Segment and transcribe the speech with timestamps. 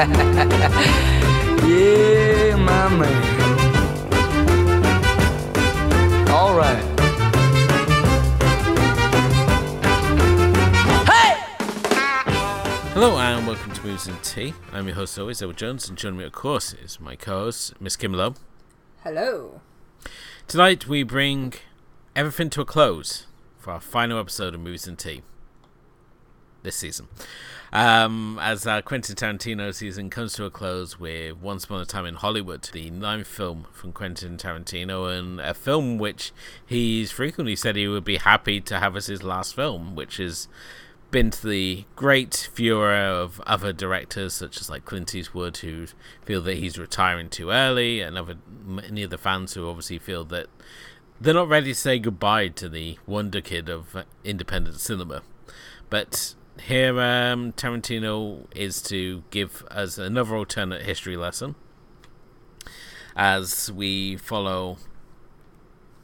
[0.00, 0.06] yeah,
[2.56, 3.22] my man.
[6.30, 6.82] All right.
[11.06, 11.34] Hey!
[12.94, 14.54] Hello and welcome to Movies and Tea.
[14.72, 17.96] I'm your host always, Edward Jones, and joining me, of course, is my co-host, Miss
[17.96, 18.36] Kim Lowe.
[19.04, 19.60] Hello.
[20.48, 21.52] Tonight we bring
[22.16, 23.26] everything to a close
[23.58, 25.20] for our final episode of Movies and Tea
[26.62, 27.08] this season.
[27.72, 32.04] Um, as our Quentin Tarantino season comes to a close with Once Upon a Time
[32.04, 36.32] in Hollywood, the ninth film from Quentin Tarantino, and a film which
[36.66, 40.48] he's frequently said he would be happy to have as his last film, which has
[41.12, 45.86] been to the great furor of other directors such as like Clint Eastwood who
[46.24, 50.24] feel that he's retiring too early, and other many of the fans who obviously feel
[50.24, 50.46] that
[51.20, 55.22] they're not ready to say goodbye to the wonder kid of independent cinema.
[55.88, 56.34] But
[56.66, 61.54] here, um, Tarantino is to give us another alternate history lesson
[63.16, 64.78] as we follow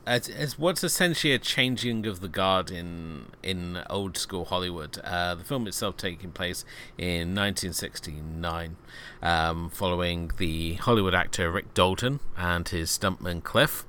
[0.06, 4.98] as, as what's essentially a changing of the guard in in old school Hollywood.
[5.02, 6.64] Uh, the film itself taking place
[6.96, 8.76] in 1969,
[9.22, 13.84] um, following the Hollywood actor Rick Dalton and his stuntman Cliff.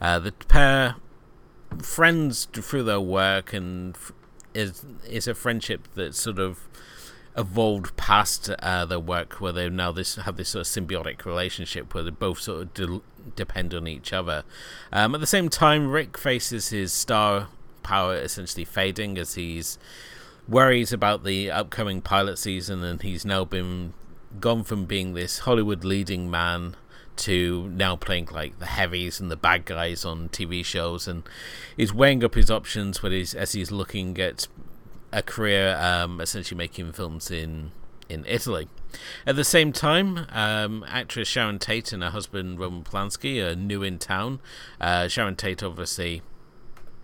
[0.00, 0.96] Uh, the pair
[1.80, 3.96] friends through their work and
[4.54, 6.68] is is a friendship that sort of
[7.36, 11.94] evolved past uh, their work, where they now this have this sort of symbiotic relationship
[11.94, 13.00] where they both sort of de-
[13.36, 14.44] depend on each other.
[14.92, 17.48] Um, at the same time, Rick faces his star
[17.82, 19.78] power essentially fading as he's
[20.48, 23.94] worries about the upcoming pilot season, and he's now been
[24.40, 26.76] gone from being this Hollywood leading man
[27.16, 31.22] to now playing like the heavies and the bad guys on TV shows, and
[31.76, 34.48] he's weighing up his options when he's as he's looking at
[35.12, 37.72] a career, um, essentially making films in
[38.08, 38.68] in Italy.
[39.26, 43.82] At the same time, um, actress Sharon Tate and her husband Roman Polanski are new
[43.82, 44.40] in town.
[44.80, 46.22] Uh, Sharon Tate obviously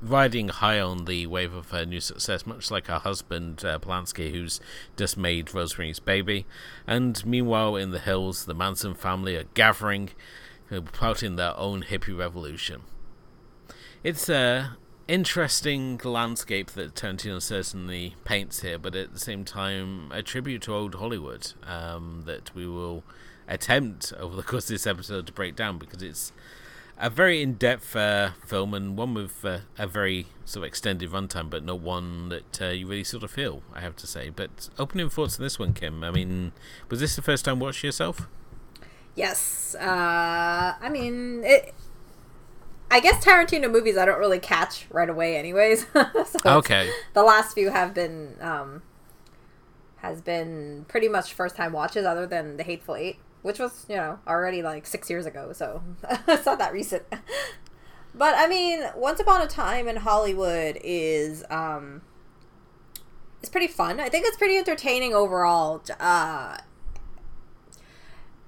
[0.01, 4.31] riding high on the wave of her new success, much like her husband uh, Polanski,
[4.31, 4.61] who's
[4.97, 6.47] just made Rosemary's Baby.
[6.87, 10.11] And meanwhile, in the hills, the Manson family are gathering,
[10.93, 12.83] plotting their own hippie revolution.
[14.05, 14.77] It's a
[15.09, 20.75] interesting landscape that Tarantino certainly paints here, but at the same time, a tribute to
[20.75, 23.03] old Hollywood um, that we will
[23.49, 26.33] attempt over the course of this episode to break down because it's
[26.99, 31.49] a very in-depth uh, film and one with uh, a very sort of extended runtime,
[31.49, 33.63] but not one that uh, you really sort of feel.
[33.73, 34.31] I have to say.
[34.31, 36.03] But opening thoughts on this one, Kim.
[36.03, 36.53] I mean,
[36.91, 38.27] was this the first time watching yourself?
[39.15, 39.77] Yes.
[39.79, 41.75] Uh, I mean, it,
[42.91, 45.87] I guess Tarantino movies I don't really catch right away, anyways.
[45.95, 46.91] so okay.
[47.15, 48.83] The last few have been um,
[49.99, 53.97] has been pretty much first time watches, other than The Hateful Eight which was you
[53.97, 55.83] know already like six years ago, so
[56.29, 57.05] it's not that recent.
[58.15, 62.03] but I mean, Once Upon a Time in Hollywood is um,
[63.41, 64.01] it's pretty fun.
[64.01, 65.83] I think it's pretty entertaining overall.
[66.01, 66.59] Uh,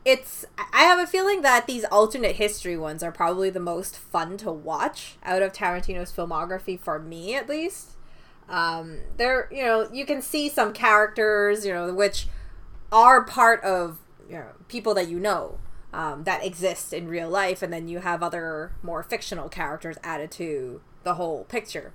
[0.04, 4.36] it's I have a feeling that these alternate history ones are probably the most fun
[4.38, 7.92] to watch out of Tarantino's filmography for me at least.
[8.48, 12.26] Um, there, you know, you can see some characters, you know, which
[12.90, 13.98] are part of
[14.30, 15.58] you know, people that you know
[15.92, 20.30] um, that exist in real life, and then you have other more fictional characters added
[20.32, 21.92] to the whole picture.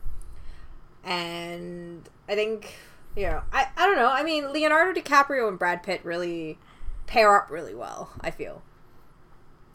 [1.04, 2.76] And I think,
[3.16, 4.10] you know, I, I don't know.
[4.10, 6.58] I mean, Leonardo DiCaprio and Brad Pitt really
[7.08, 8.64] pair up really well, I feel.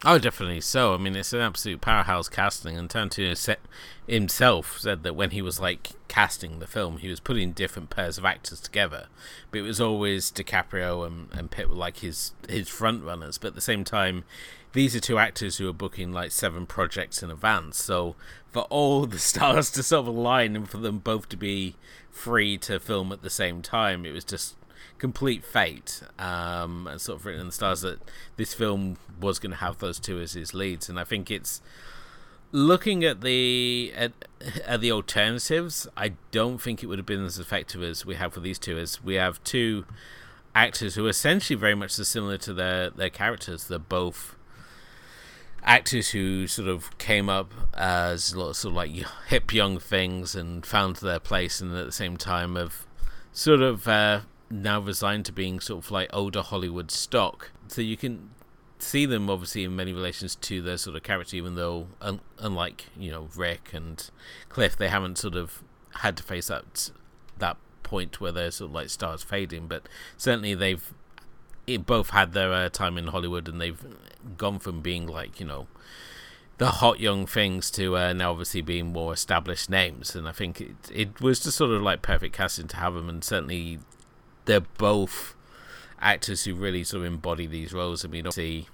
[0.03, 0.95] Oh, definitely so.
[0.95, 3.61] I mean, it's an absolute powerhouse casting, and Tarantino set
[4.07, 8.17] himself said that when he was like casting the film, he was putting different pairs
[8.17, 9.09] of actors together,
[9.51, 13.37] but it was always DiCaprio and, and Pitt were like his his front runners.
[13.37, 14.25] But at the same time,
[14.73, 17.83] these are two actors who are booking like seven projects in advance.
[17.83, 18.17] So
[18.51, 21.77] for all the stars to sort of align and for them both to be
[22.11, 24.57] free to film at the same time, it was just
[25.01, 27.99] complete fate um, and sort of written in the stars that
[28.37, 30.89] this film was going to have those two as his leads.
[30.89, 31.61] And i think it's
[32.53, 34.13] looking at the at,
[34.67, 38.33] at the alternatives i don't think it would have been as effective as we have
[38.33, 39.85] for these two as we have two
[40.55, 43.65] actors who are essentially very much similar to their their characters.
[43.65, 44.37] They're both
[45.63, 48.91] actors who sort of came up as sort of like
[49.29, 52.87] hip young things and found their place and at the same time have
[53.33, 54.21] sort of uh,
[54.51, 57.53] now resigned to being sort of like older Hollywood stock.
[57.69, 58.31] So you can
[58.79, 62.87] see them obviously in many relations to their sort of character, even though un- unlike
[62.99, 64.11] you know Rick and
[64.49, 65.63] Cliff, they haven't sort of
[65.97, 66.91] had to face that
[67.39, 69.67] that point where they're sort of like stars fading.
[69.67, 70.93] But certainly they've
[71.67, 73.85] it both had their uh, time in Hollywood, and they've
[74.37, 75.69] gone from being like you know
[76.59, 80.15] the hot young things to uh, now obviously being more established names.
[80.15, 83.09] And I think it it was just sort of like perfect casting to have them,
[83.09, 83.79] and certainly
[84.51, 85.37] they're both
[86.01, 88.05] actors who really sort of embody these roles.
[88.05, 88.67] I mean, obviously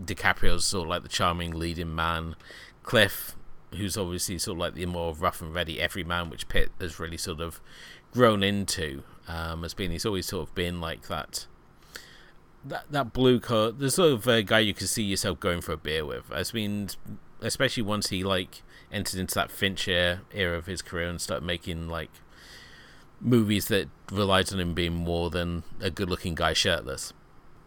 [0.00, 2.36] DiCaprio's sort of like the charming leading man,
[2.82, 3.36] Cliff,
[3.72, 7.18] who's obviously sort of like the more rough and ready everyman, which Pitt has really
[7.18, 7.60] sort of
[8.12, 9.02] grown into.
[9.26, 11.46] Um, has been he's always sort of been like that
[12.64, 15.72] that that blue coat, the sort of uh, guy you can see yourself going for
[15.72, 16.32] a beer with.
[16.32, 16.88] I mean,
[17.42, 21.88] especially once he like entered into that Fincher era of his career and started making
[21.88, 22.10] like
[23.20, 27.12] movies that relied on him being more than a good-looking guy shirtless.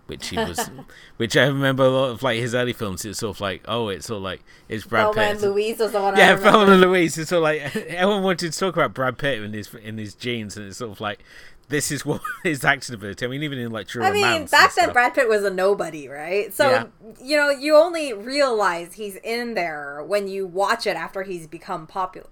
[0.07, 0.69] Which he was,
[1.17, 3.05] which I remember a lot of like his early films.
[3.05, 5.31] It's sort of like, oh, it's sort of like it's Brad Thelma Pitt.
[5.31, 6.17] and Louise was the one.
[6.17, 6.35] Yeah.
[6.35, 7.17] Thelma and Louise.
[7.17, 10.13] It's sort of like everyone wanted to talk about Brad Pitt in his in his
[10.13, 11.23] jeans, and it's sort of like
[11.69, 13.25] this is what his acting ability.
[13.25, 14.91] I mean, even in like True I mean, back then.
[14.91, 16.53] Brad Pitt was a nobody, right?
[16.53, 16.85] So Yeah.
[17.23, 21.87] you know, you only realize he's in there when you watch it after he's become
[21.87, 22.27] popular.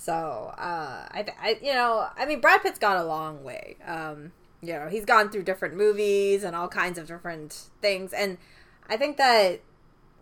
[0.00, 3.76] So uh, I, I, you know, I mean, Brad Pitt's gone a long way.
[3.86, 4.32] Um,
[4.62, 8.38] you know, he's gone through different movies and all kinds of different things, and
[8.88, 9.60] I think that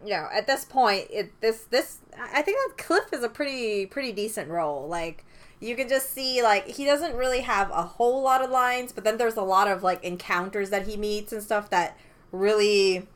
[0.05, 3.87] you know at this point, it this this I think that Cliff is a pretty
[3.87, 4.89] pretty decent role.
[4.89, 5.25] Like
[5.61, 9.05] you can just see like he doesn't really have a whole lot of lines, but
[9.05, 11.97] then there's a lot of like encounters that he meets and stuff that
[12.33, 13.07] really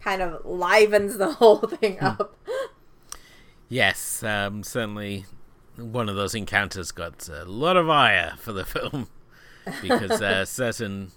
[0.00, 2.36] kind of livens the whole thing up.
[3.68, 5.26] Yes, um, certainly
[5.78, 9.08] one of those encounters got a lot of ire for the film
[9.80, 11.12] because uh, certain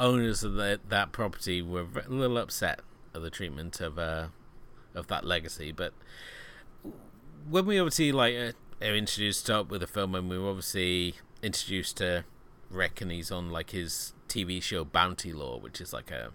[0.00, 2.80] owners of that property were a little upset
[3.14, 4.28] at the treatment of uh,
[4.94, 5.72] of that legacy.
[5.72, 5.92] But
[7.48, 8.52] when we obviously like uh,
[8.82, 12.24] are introduced up with the film, and we were obviously introduced to
[12.70, 16.30] Rick, and he's on like his TV show Bounty Law, which is like a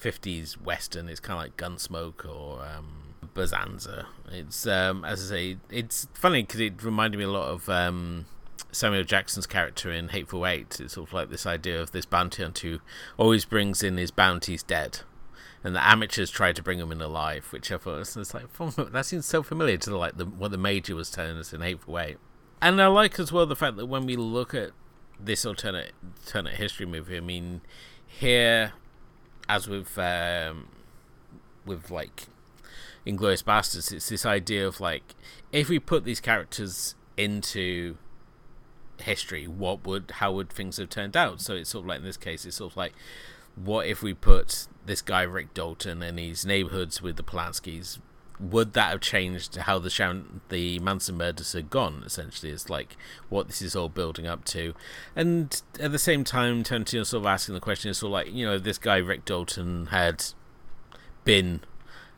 [0.00, 1.08] 50s western.
[1.08, 3.03] It's kind of like Gunsmoke or um,
[3.34, 4.06] Bonanza.
[4.30, 8.26] It's um, as I say, it's funny because it reminded me a lot of um,
[8.72, 10.80] Samuel Jackson's character in Hateful Eight.
[10.80, 12.80] It's sort of like this idea of this bounty hunter who
[13.16, 15.00] always brings in his bounties dead.
[15.62, 18.52] And the amateurs try to bring him in alive, which I thought was it's like
[18.92, 21.62] that seems so familiar to the, like the, what the major was telling us in
[21.62, 22.18] Hateful Eight.
[22.60, 24.70] And I like as well the fact that when we look at
[25.18, 25.92] this alternate
[26.26, 27.62] alternate history movie, I mean,
[28.06, 28.72] here
[29.48, 30.68] as with um,
[31.64, 32.26] with like
[33.06, 35.14] Inglourious Basterds, it's this idea of like
[35.52, 37.96] if we put these characters into
[39.00, 41.40] history, what would how would things have turned out?
[41.40, 42.94] So it's sort of like in this case, it's sort of like
[43.56, 47.98] what if we put this guy Rick Dalton in these neighborhoods with the Polanskis?
[48.40, 52.02] Would that have changed how the Sharon, the Manson murders had gone?
[52.04, 52.96] Essentially, it's like
[53.28, 54.74] what this is all building up to,
[55.14, 58.34] and at the same time, Tarantino sort of asking the question is sort of like
[58.34, 60.24] you know this guy Rick Dalton had
[61.24, 61.60] been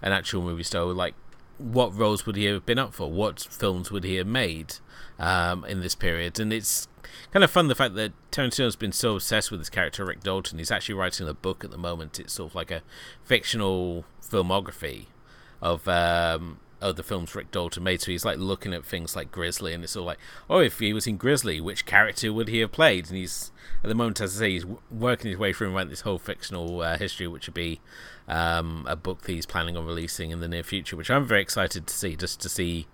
[0.02, 1.14] an actual movie star, like
[1.58, 3.10] what roles would he have been up for?
[3.10, 4.74] What films would he have made
[5.18, 6.38] um, in this period?
[6.38, 6.88] And it's
[7.32, 10.58] kind of fun the fact that Tarantino's been so obsessed with this character Rick Dalton.
[10.58, 12.20] He's actually writing a book at the moment.
[12.20, 12.82] It's sort of like a
[13.24, 15.06] fictional filmography
[15.62, 18.02] of um, of the films Rick Dalton made.
[18.02, 20.18] So he's like looking at things like Grizzly, and it's all like,
[20.50, 23.08] oh, if he was in Grizzly, which character would he have played?
[23.08, 23.50] And he's
[23.82, 26.18] at the moment, as I say, he's working his way through and writing this whole
[26.18, 27.80] fictional uh, history, which would be
[28.28, 31.42] um, a book that he's planning on releasing in the near future, which I'm very
[31.42, 32.86] excited to see, just to see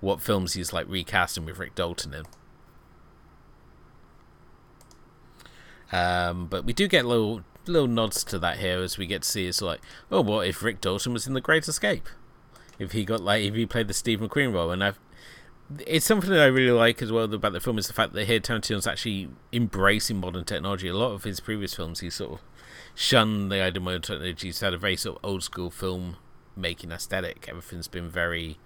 [0.00, 2.24] what films he's like recasting with Rick Dalton in.
[5.92, 9.28] Um, but we do get little little nods to that here as we get to
[9.28, 9.80] see it's like,
[10.10, 12.08] oh, what if Rick Dalton was in The Great Escape?
[12.78, 14.98] If he got like if he played the Steve McQueen role, and I've
[15.86, 18.26] it's something that I really like as well about the film is the fact that
[18.26, 20.88] here Tarantino's actually embracing modern technology.
[20.88, 22.40] A lot of his previous films, he sort of
[22.94, 24.48] shunned the idea of modern technology.
[24.48, 26.16] He's had a very sort of old school film
[26.56, 27.46] making aesthetic.
[27.48, 28.58] Everything's been very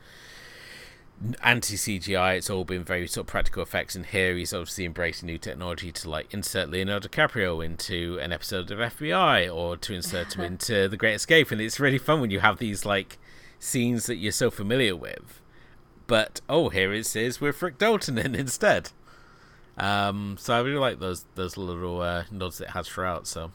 [1.43, 2.37] anti CGI.
[2.37, 5.93] It's all been very sort of practical effects, and here he's obviously embracing new technology
[5.93, 10.89] to like insert Leonardo DiCaprio into an episode of FBI or to insert him into
[10.89, 13.19] The Great Escape, and it's really fun when you have these like
[13.59, 15.41] scenes that you're so familiar with,
[16.07, 18.91] but oh, here it is with Rick Dalton in instead.
[19.77, 23.27] Um, so I really like those those little uh, nods it has throughout.
[23.27, 23.51] So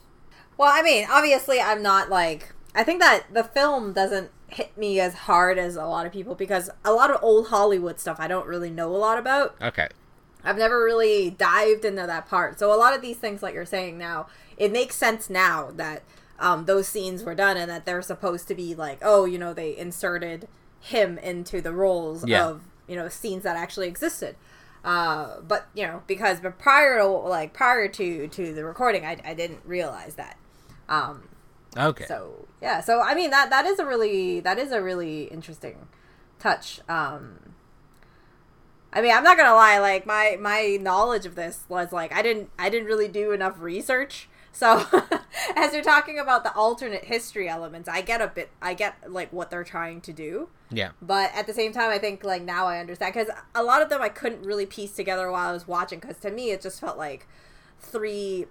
[0.59, 2.53] Well, I mean, obviously, I'm not like.
[2.75, 6.35] I think that the film doesn't hit me as hard as a lot of people
[6.35, 9.55] because a lot of old Hollywood stuff I don't really know a lot about.
[9.61, 9.87] okay,
[10.43, 12.59] I've never really dived into that part.
[12.59, 16.03] So a lot of these things, like you're saying now, it makes sense now that
[16.39, 19.53] um, those scenes were done and that they're supposed to be like, oh, you know,
[19.53, 20.47] they inserted
[20.81, 22.45] him into the roles Yeah.
[22.47, 24.35] of you know scenes that actually existed.
[24.83, 29.17] Uh, but you know, because but prior to like prior to to the recording, I,
[29.23, 30.35] I didn't realize that.
[30.89, 31.23] Um,
[31.77, 32.05] Okay.
[32.05, 35.87] so yeah, so I mean that that is a really that is a really interesting
[36.39, 36.81] touch.
[36.89, 37.53] Um,
[38.91, 42.21] I mean, I'm not gonna lie, like my my knowledge of this was like I
[42.23, 44.27] didn't I didn't really do enough research.
[44.51, 44.83] So
[45.55, 49.31] as you're talking about the alternate history elements, I get a bit I get like
[49.31, 50.49] what they're trying to do.
[50.71, 50.89] yeah.
[51.01, 53.89] But at the same time, I think like now I understand because a lot of
[53.89, 56.81] them I couldn't really piece together while I was watching because to me it just
[56.81, 57.27] felt like
[57.79, 58.47] three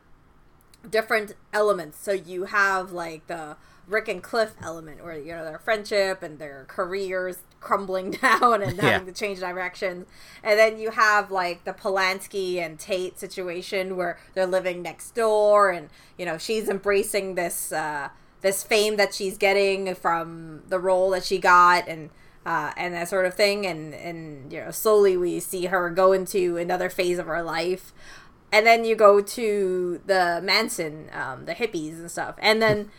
[0.89, 1.99] different elements.
[1.99, 3.57] So you have like the
[3.87, 8.77] Rick and Cliff element, where you know their friendship and their careers crumbling down and
[8.77, 8.99] Yeah.
[8.99, 10.07] having to change directions,
[10.43, 15.71] and then you have like the Polanski and Tate situation where they're living next door,
[15.71, 18.09] and you know she's embracing this uh,
[18.43, 22.11] this fame that she's getting from the role that she got, and
[22.45, 26.13] uh, and that sort of thing, and and you know slowly we see her go
[26.13, 27.93] into another phase of her life
[28.53, 32.91] and then you go to the Manson, um, the hippies and stuff, and then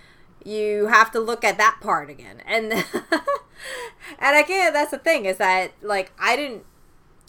[0.43, 2.71] you have to look at that part again, and
[4.19, 6.63] and again, that's the thing is that like I didn't,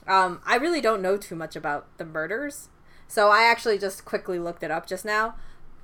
[0.06, 2.68] um, I really don't know too much about the murders,
[3.08, 5.34] so I actually just quickly looked it up just now,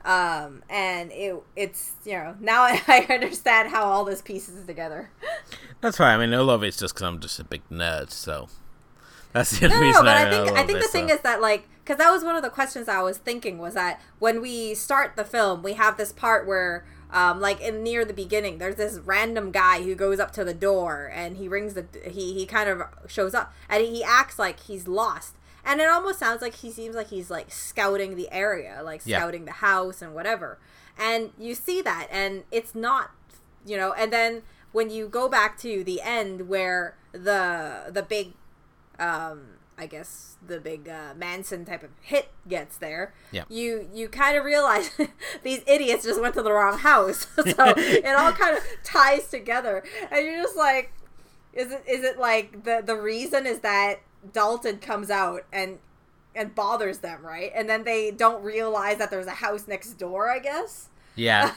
[0.04, 5.10] um, and it it's you know now I, I understand how all this pieces together.
[5.80, 6.18] That's fine.
[6.20, 8.48] I mean, a lot of it's just because I'm just a big nerd, so.
[9.32, 11.20] That's the only No, no, reason but I, I think I think the thing is
[11.20, 14.40] that like because that was one of the questions I was thinking was that when
[14.42, 16.84] we start the film, we have this part where.
[17.08, 20.52] Um, like in near the beginning, there's this random guy who goes up to the
[20.52, 24.58] door and he rings the he he kind of shows up and he acts like
[24.58, 28.80] he's lost and it almost sounds like he seems like he's like scouting the area,
[28.84, 29.18] like Yeah.
[29.18, 30.58] scouting the house and whatever.
[30.98, 33.12] And you see that, and it's not,
[33.64, 33.92] you know.
[33.92, 38.32] And then when you go back to the end where the the big
[38.98, 43.12] um I guess the big uh, Manson type of hit gets there.
[43.30, 43.44] Yeah.
[43.48, 44.90] You you kind of realize
[45.42, 47.26] these idiots just went to the wrong house.
[47.36, 50.92] so it all kind of ties together, and you're just like,
[51.52, 54.00] is it is it like the the reason is that
[54.32, 55.78] Dalton comes out and
[56.34, 57.52] and bothers them, right?
[57.54, 60.30] And then they don't realize that there's a house next door.
[60.30, 60.88] I guess.
[61.14, 61.52] Yeah.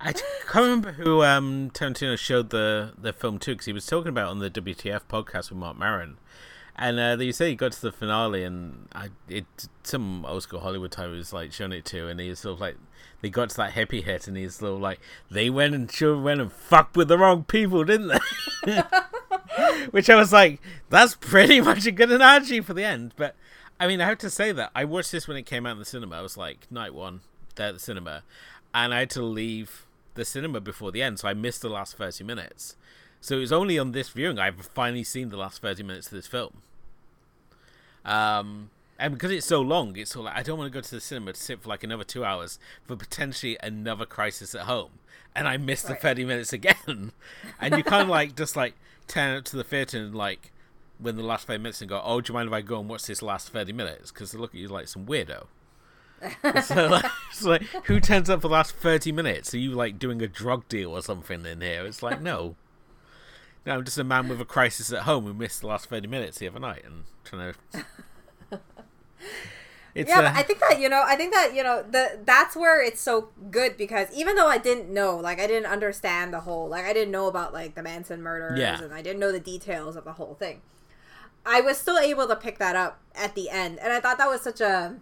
[0.00, 4.08] I can't remember who um, Tarantino showed the, the film to because he was talking
[4.08, 6.16] about it on the WTF podcast with Marc Maron.
[6.80, 9.44] And uh, you say he got to the finale, and I it
[9.82, 12.60] some old school Hollywood type was like showing it to, and he was sort of
[12.60, 12.76] like
[13.20, 14.98] they got to that happy hit, and he's sort of like
[15.30, 18.08] they went and sure went and fucked with the wrong people, didn't
[18.64, 18.82] they?
[19.90, 23.12] Which I was like, that's pretty much a good analogy for the end.
[23.14, 23.36] But
[23.78, 25.80] I mean, I have to say that I watched this when it came out in
[25.80, 26.16] the cinema.
[26.16, 27.20] I was like night one
[27.56, 28.22] there at the cinema,
[28.72, 29.84] and I had to leave
[30.14, 32.76] the cinema before the end, so I missed the last thirty minutes.
[33.20, 36.12] So it was only on this viewing I've finally seen the last thirty minutes of
[36.12, 36.62] this film.
[38.04, 40.90] Um, and because it's so long, it's all like I don't want to go to
[40.90, 44.90] the cinema to sit for like another two hours for potentially another crisis at home,
[45.34, 47.12] and I missed the thirty minutes again.
[47.60, 48.74] and you kind of like just like
[49.08, 50.52] turn up to the theater and like
[50.98, 52.90] when the last thirty minutes and go, "Oh, do you mind if I go and
[52.90, 55.46] watch this last thirty minutes?" Because they look at you like some weirdo.
[56.62, 57.10] so like,
[57.42, 59.54] like, who turns up for the last thirty minutes?
[59.54, 61.86] Are you like doing a drug deal or something in here?
[61.86, 62.56] It's like no.
[63.66, 66.06] No, I'm just a man with a crisis at home who missed the last thirty
[66.06, 68.60] minutes the other night and trying to.
[69.92, 72.20] It's yeah, uh, but I think that you know, I think that you know, the
[72.24, 76.32] that's where it's so good because even though I didn't know, like I didn't understand
[76.32, 78.80] the whole, like I didn't know about like the Manson murders Yeah.
[78.80, 80.60] and I didn't know the details of the whole thing.
[81.44, 84.28] I was still able to pick that up at the end, and I thought that
[84.28, 84.96] was such a.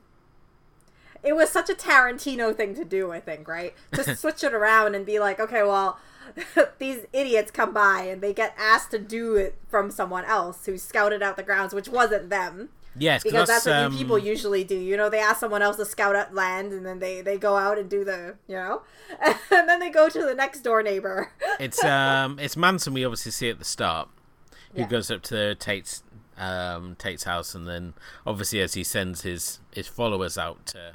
[1.23, 3.75] It was such a Tarantino thing to do, I think, right?
[3.93, 5.99] To switch it around and be like, okay, well,
[6.79, 10.79] these idiots come by and they get asked to do it from someone else who
[10.79, 14.65] scouted out the grounds, which wasn't them yes, because that's what um, you people usually
[14.65, 14.77] do.
[14.79, 17.57] You know, they ask someone else to scout out land, and then they they go
[17.57, 18.83] out and do the you know,
[19.51, 21.33] and then they go to the next door neighbor.
[21.61, 24.09] it's um it's Manson we obviously see at the start
[24.75, 24.89] who Yeah.
[24.89, 26.03] goes up to Tate's
[26.37, 27.95] um Tate's house and then
[28.27, 30.93] obviously as he sends his his followers out to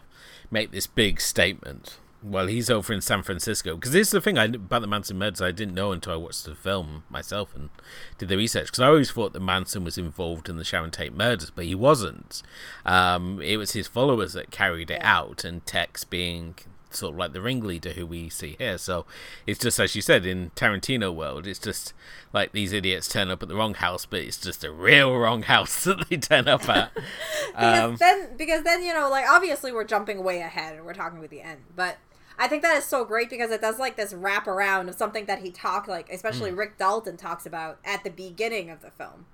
[0.49, 4.37] make this big statement well he's over in San Francisco because this is the thing
[4.37, 7.69] I about the Manson murders I didn't know until I watched the film myself and
[8.17, 11.13] did the research because I always thought that Manson was involved in the Sharon Tate
[11.13, 12.41] murders but he wasn't
[12.85, 16.55] um it was his followers that carried it out and Tex being
[16.95, 18.77] sort of like the ringleader who we see here.
[18.77, 19.05] So
[19.45, 21.93] it's just as you said in Tarantino world, it's just
[22.31, 25.43] like these idiots turn up at the wrong house, but it's just a real wrong
[25.43, 26.91] house that they turn up at.
[27.47, 30.93] because um, then because then you know like obviously we're jumping way ahead and we're
[30.93, 31.97] talking with the end but
[32.37, 35.25] i think that is so great because it does like this wrap around of something
[35.25, 36.57] that he talked like especially Hmm.
[36.57, 39.25] rick dalton talks about at the beginning of the film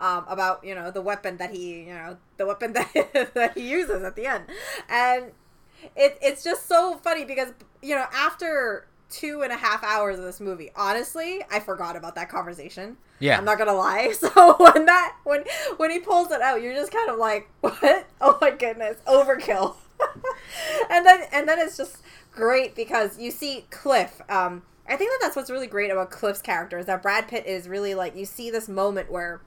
[0.00, 3.70] um, about you know the weapon that he you know the weapon that that he
[3.70, 4.44] uses at the end,
[4.88, 5.26] and
[5.94, 10.24] it it's just so funny because you know after two and a half hours of
[10.24, 12.96] this movie, honestly, I forgot about that conversation.
[13.20, 13.38] Yeah.
[13.38, 14.12] I'm not gonna lie.
[14.18, 15.44] So when that when
[15.76, 18.06] when he pulls it out, you're just kind of like, what?
[18.20, 19.76] Oh my goodness, overkill.
[20.90, 21.98] and then and then it's just
[22.34, 24.20] great because you see Cliff.
[24.28, 27.46] Um, I think that that's what's really great about Cliff's character is that Brad Pitt
[27.46, 29.40] is really like you see this moment where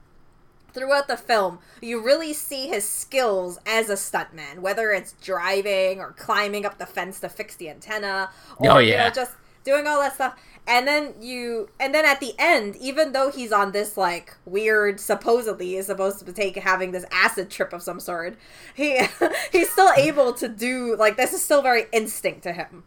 [0.72, 6.12] throughout the film you really see his skills as a stuntman, whether it's driving or
[6.12, 9.08] climbing up the fence to fix the antenna, or Oh, you yeah.
[9.08, 9.32] know just
[9.64, 10.36] doing all that stuff.
[10.68, 15.00] And then you, and then at the end, even though he's on this like weird,
[15.00, 18.36] supposedly is supposed to take having this acid trip of some sort,
[18.74, 19.00] he
[19.50, 22.84] he's still able to do like this is still very instinct to him.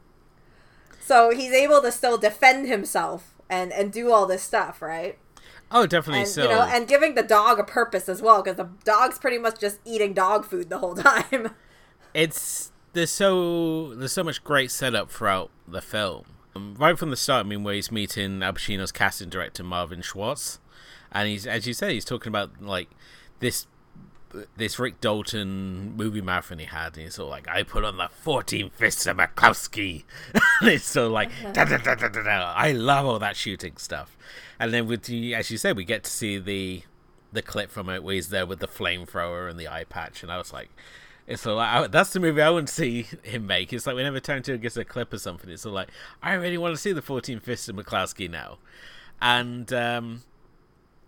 [1.00, 5.18] So he's able to still defend himself and and do all this stuff, right?
[5.72, 6.22] Oh, definitely.
[6.22, 9.18] And so you know, and giving the dog a purpose as well, because the dog's
[9.18, 11.56] pretty much just eating dog food the whole time.
[12.14, 16.26] it's there's so there's so much great setup throughout the film.
[16.56, 20.02] Um, right from the start, I mean, where he's meeting Al Pacino's casting director Marvin
[20.02, 20.60] Schwartz,
[21.12, 22.90] and he's as you say, he's talking about like
[23.40, 23.68] this
[24.56, 27.98] this Rick Dalton movie marathon he had, and he's sort of like, I put on
[27.98, 30.04] the 14 fists of McCluskey.
[30.34, 32.54] and it's so like, da, da, da, da, da, da.
[32.56, 34.18] I love all that shooting stuff.
[34.60, 36.84] And then with the, as you said, we get to see the
[37.34, 40.32] the clip from it where he's there with the flamethrower and the eye patch, and
[40.32, 40.70] I was like,
[41.28, 43.72] it's so like that's the movie I to see him make.
[43.74, 45.90] It's like whenever Tarantino gets a clip or something, it's all like
[46.22, 48.58] I really want to see the 14 fists of McCluskey now,
[49.22, 50.24] and um,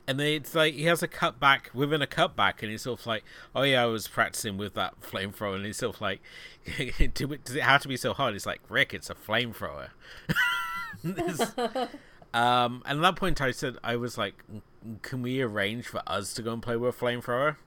[0.08, 3.05] and then it's like he has a cutback within a cutback, and he's sort of
[3.05, 3.24] like,
[3.55, 6.22] oh yeah, I was practicing with that flamethrower, and he's sort of like,
[7.13, 8.36] Do it, does it have to be so hard?
[8.36, 9.89] It's like Rick, it's a flamethrower.
[12.34, 14.43] Um, and at that point, I said, I was like,
[15.03, 17.58] can we arrange for us to go and play with a flamethrower?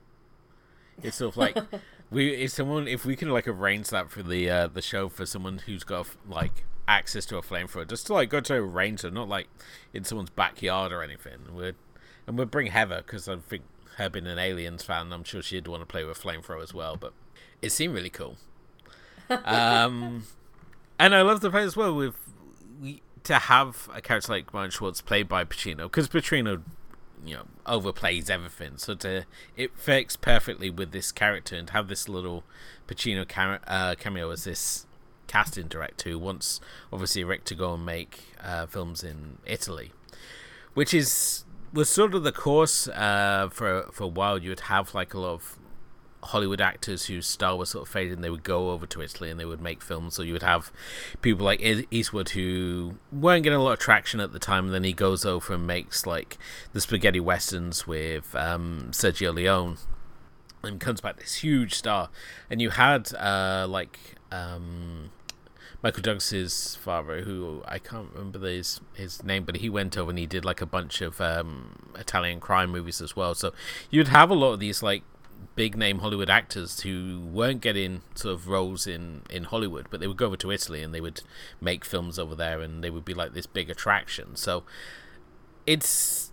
[1.03, 1.57] It's sort of like
[2.11, 5.27] we if someone if we can like arrange that for the uh, the show for
[5.27, 9.05] someone who's got like access to a flamethrower, just to like go to a range,
[9.05, 9.49] and not like
[9.93, 11.39] in someone's backyard or anything.
[11.55, 11.75] We'd
[12.27, 13.63] and we'd bring Heather because I think
[13.97, 16.75] her being an Aliens fan, I'm sure she'd want to play with a flamethrower as
[16.75, 16.97] well.
[16.97, 17.13] But
[17.63, 18.37] it seemed really cool.
[19.45, 20.25] um,
[20.99, 22.15] and I love the play as well with
[22.81, 26.63] we, to have a character like Martin Schwartz played by Pacino because Pacino,
[27.25, 28.79] you know, overplays everything.
[28.79, 29.25] So to
[29.57, 32.45] it fits perfectly with this character and have this little
[32.89, 33.27] Pacino
[33.67, 34.87] uh, cameo as this
[35.27, 36.61] casting director who wants
[36.93, 39.93] obviously Rick to go and make uh, films in Italy,
[40.75, 44.39] which is was sort of the course uh, for for a while.
[44.39, 45.59] You would have like a lot of
[46.27, 49.39] Hollywood actors whose star was sort of fading, they would go over to Italy and
[49.41, 50.15] they would make films.
[50.15, 50.71] So you would have
[51.23, 51.61] people like
[51.91, 55.25] Eastwood who weren't getting a lot of traction at the time, and then he goes
[55.25, 56.39] over and makes like
[56.73, 59.79] the spaghetti westerns with um, Sergio Leone,
[60.63, 62.11] and comes back this huge star.
[62.51, 63.99] And you had uh, like
[64.33, 65.11] um,
[65.83, 70.19] Michael Douglas's father, who I can't remember his his name, but he went over and
[70.19, 73.35] he did like a bunch of um, Italian crime movies as well.
[73.35, 73.53] So
[73.91, 75.03] you'd have a lot of these like
[75.57, 80.07] big name Hollywood actors who weren't getting sort of roles in in Hollywood, but they
[80.07, 81.23] would go over to Italy and they would
[81.61, 84.37] make films over there, and they would be like this big attraction.
[84.37, 84.65] So
[85.67, 86.31] it's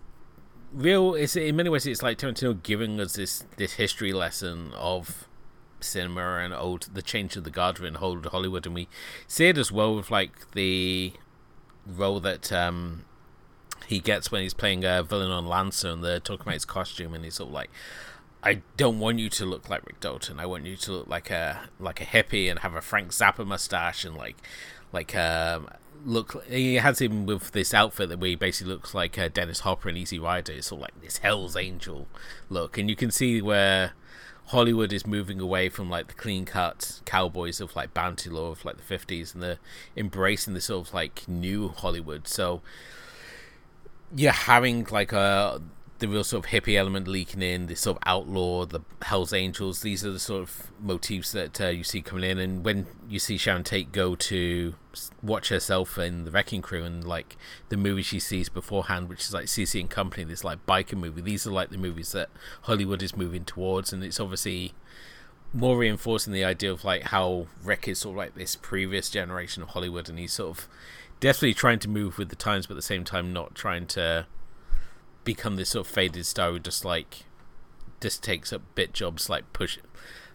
[0.72, 1.14] real.
[1.14, 5.26] It's in many ways it's like Tarantino giving us this this history lesson of
[5.80, 8.88] cinema and old the change of the guard in old Hollywood, and we
[9.26, 11.12] see it as well with like the
[11.86, 13.04] role that um
[13.86, 17.14] he gets when he's playing a villain on Lancer, and they're talking about his costume,
[17.14, 17.70] and he's sort of like.
[18.44, 20.38] I don't want you to look like Rick Dalton.
[20.38, 23.46] I want you to look like a like a hippie and have a Frank Zappa
[23.46, 24.36] mustache and like
[24.92, 25.68] like um
[26.04, 26.44] look.
[26.46, 29.96] He has him with this outfit that he basically looks like uh, Dennis Hopper in
[29.96, 30.52] Easy Rider.
[30.52, 32.06] It's sort of like this Hell's Angel
[32.50, 33.92] look, and you can see where
[34.48, 38.62] Hollywood is moving away from like the clean cut cowboys of like Bounty Law of
[38.66, 39.58] like the fifties, and they're
[39.96, 42.28] embracing this sort of like new Hollywood.
[42.28, 42.60] So
[44.14, 45.62] you're having like a
[45.98, 49.82] the real sort of hippie element leaking in, the sort of outlaw, the Hell's Angels.
[49.82, 52.38] These are the sort of motifs that uh, you see coming in.
[52.38, 54.74] And when you see Sharon Tate go to
[55.22, 57.36] watch herself in the Wrecking Crew and like
[57.68, 61.20] the movie she sees beforehand, which is like CC and Company, this like biker movie.
[61.20, 62.28] These are like the movies that
[62.62, 64.74] Hollywood is moving towards, and it's obviously
[65.52, 69.62] more reinforcing the idea of like how Rick is sort of like this previous generation
[69.62, 70.68] of Hollywood, and he's sort of
[71.20, 74.26] definitely trying to move with the times, but at the same time not trying to
[75.24, 77.24] become this sort of faded star who just like
[78.00, 79.78] just takes up bit jobs like push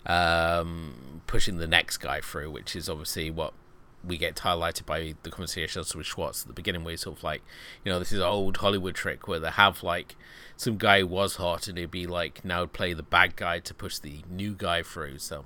[0.05, 3.53] um pushing the next guy through which is obviously what
[4.03, 7.23] we get highlighted by the conversation with Schwartz at the beginning, where he's sort of
[7.23, 7.41] like,
[7.83, 10.15] you know, this is an old Hollywood trick where they have like
[10.55, 13.73] some guy who was hot and he'd be like now play the bad guy to
[13.73, 15.19] push the new guy through.
[15.19, 15.45] So,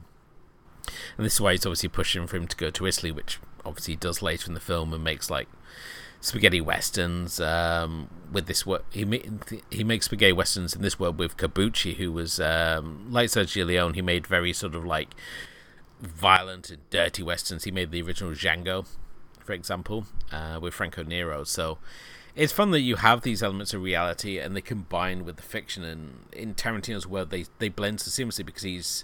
[1.17, 3.93] and this is why he's obviously pushing for him to go to Italy, which obviously
[3.93, 5.47] he does later in the film and makes like
[6.23, 8.85] spaghetti westerns um, with this work.
[8.89, 9.21] He
[9.69, 13.93] he makes spaghetti westerns in this world with Corbucci, who was um, like Sergio Leone.
[13.93, 15.09] He made very sort of like
[15.99, 17.65] violent and dirty westerns.
[17.65, 18.87] He made the original Django,
[19.43, 21.43] for example, uh, with Franco Nero.
[21.43, 21.77] So
[22.35, 25.83] it's fun that you have these elements of reality and they combine with the fiction.
[25.83, 29.03] And in Tarantino's world, they they blend so seamlessly because he's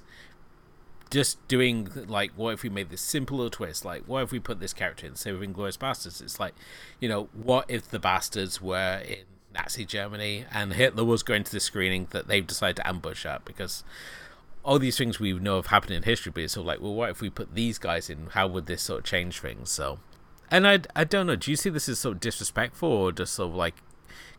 [1.09, 3.83] just doing like what if we made this simpler twist?
[3.83, 5.15] Like what if we put this character in?
[5.15, 6.53] Say with Inglourious Basterds it's like
[6.99, 11.51] you know what if the bastards were in Nazi Germany and Hitler was going to
[11.51, 13.45] the screening that they've decided to ambush at?
[13.45, 13.83] Because
[14.63, 16.93] all these things we know have happened in history but it's sort of like well
[16.93, 18.27] what if we put these guys in?
[18.31, 19.71] How would this sort of change things?
[19.71, 19.99] So
[20.51, 21.35] and I, I don't know.
[21.35, 23.75] Do you see this as sort of disrespectful or just sort of like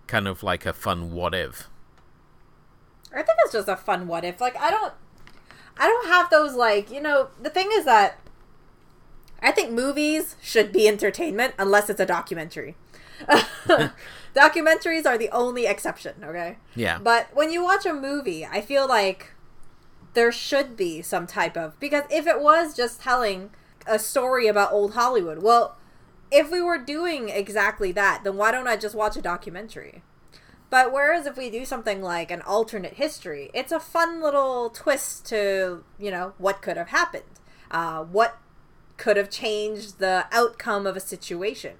[0.07, 1.69] kind of like a fun what if?
[3.13, 4.41] I think it's just a fun what if.
[4.41, 4.95] Like I don't
[5.81, 8.19] I don't have those like you know the thing is that
[9.43, 12.77] I think movies should be entertainment unless it's a documentary.
[14.35, 16.59] Documentaries are the only exception, okay?
[16.77, 16.99] Yeah.
[16.99, 19.33] But when you watch a movie, I feel like
[20.15, 23.51] there should be some type of because if it was just telling
[23.87, 25.77] a story about old Hollywood, well,
[26.31, 30.03] if we were doing exactly that, then why don't I just watch a documentary?
[30.71, 35.27] But whereas if we do something like an alternate history, it's a fun little twist
[35.27, 37.25] to, you know, what could have happened.
[37.71, 38.39] Uh, what
[38.97, 41.79] could have changed the outcome of a situation.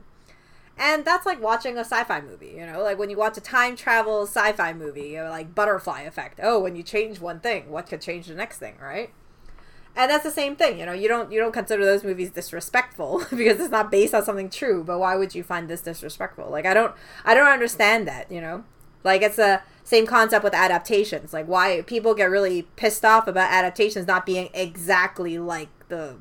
[0.77, 3.77] And that's like watching a sci-fi movie, you know, like when you watch a time
[3.77, 6.41] travel sci-fi movie, or like butterfly effect.
[6.43, 9.11] Oh, when you change one thing, what could change the next thing, right?
[9.95, 10.93] And that's the same thing, you know.
[10.93, 14.83] You don't you don't consider those movies disrespectful because it's not based on something true.
[14.83, 16.49] But why would you find this disrespectful?
[16.49, 18.65] Like I don't I don't understand that, you know.
[19.05, 21.33] Like it's the same concept with adaptations.
[21.33, 26.17] Like why people get really pissed off about adaptations not being exactly like the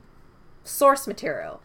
[0.64, 1.62] source material.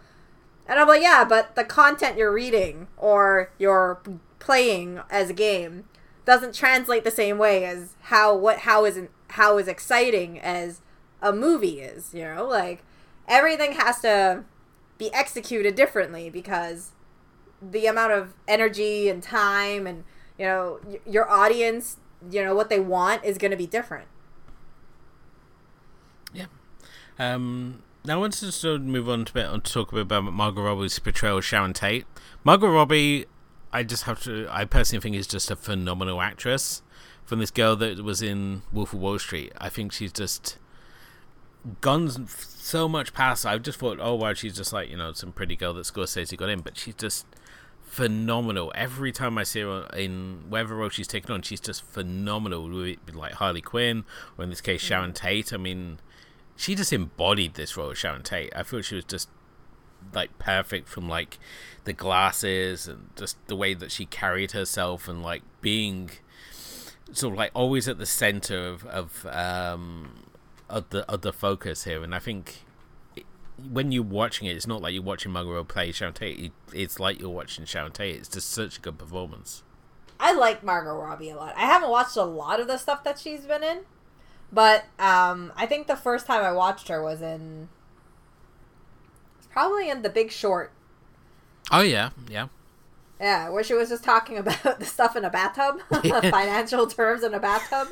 [0.67, 4.01] And I'm like, yeah, but the content you're reading or you're
[4.39, 5.85] playing as a game
[6.25, 8.99] doesn't translate the same way as how what how is
[9.31, 10.81] how is exciting as
[11.21, 12.47] a movie is, you know?
[12.47, 12.83] Like
[13.29, 14.45] everything has to
[14.97, 16.93] be executed differently because
[17.61, 20.05] the amount of energy and time and
[20.39, 21.99] you know your audience
[22.31, 24.09] you know what they want is going to be different
[26.33, 26.47] yeah
[27.19, 30.03] um now I want to sort of move on to, bit, to talk a bit
[30.03, 32.05] about Margot Robbie's portrayal of Sharon Tate.
[32.45, 33.25] Margot Robbie,
[33.73, 36.83] I just have to, I personally think is just a phenomenal actress.
[37.25, 40.59] From this girl that was in Wolf of Wall Street, I think she's just
[41.81, 43.47] gone so much past.
[43.47, 46.37] I just thought, oh wow, she's just like you know some pretty girl that Scorsese
[46.37, 47.25] got in, but she's just
[47.95, 48.73] phenomenal.
[48.75, 52.69] Every time I see her in whatever role she's taken on, she's just phenomenal.
[53.13, 54.05] Like Harley Quinn,
[54.37, 55.15] or in this case, Sharon mm.
[55.15, 55.53] Tate.
[55.53, 56.01] I mean,
[56.57, 58.53] she just embodied this role of Sharon Tate.
[58.55, 59.29] I feel she was just
[60.13, 61.39] like perfect from like
[61.85, 66.11] the glasses and just the way that she carried herself and like being
[67.13, 70.25] sort of like always at the center of of um
[70.69, 72.03] of the of the focus here.
[72.03, 72.64] And I think
[73.59, 76.53] when you're watching it, it's not like you're watching Margot play Sharon Tate.
[76.73, 78.17] It's like you're watching Sharon Tate.
[78.17, 79.63] It's just such a good performance.
[80.19, 81.55] I like Margot Robbie a lot.
[81.57, 83.81] I haven't watched a lot of the stuff that she's been in,
[84.53, 87.69] but um, I think the first time I watched her was in
[89.51, 90.73] probably in The Big Short.
[91.71, 92.49] Oh yeah, yeah.
[93.21, 97.35] Yeah, where she was just talking about the stuff in a bathtub, financial terms in
[97.35, 97.89] a bathtub,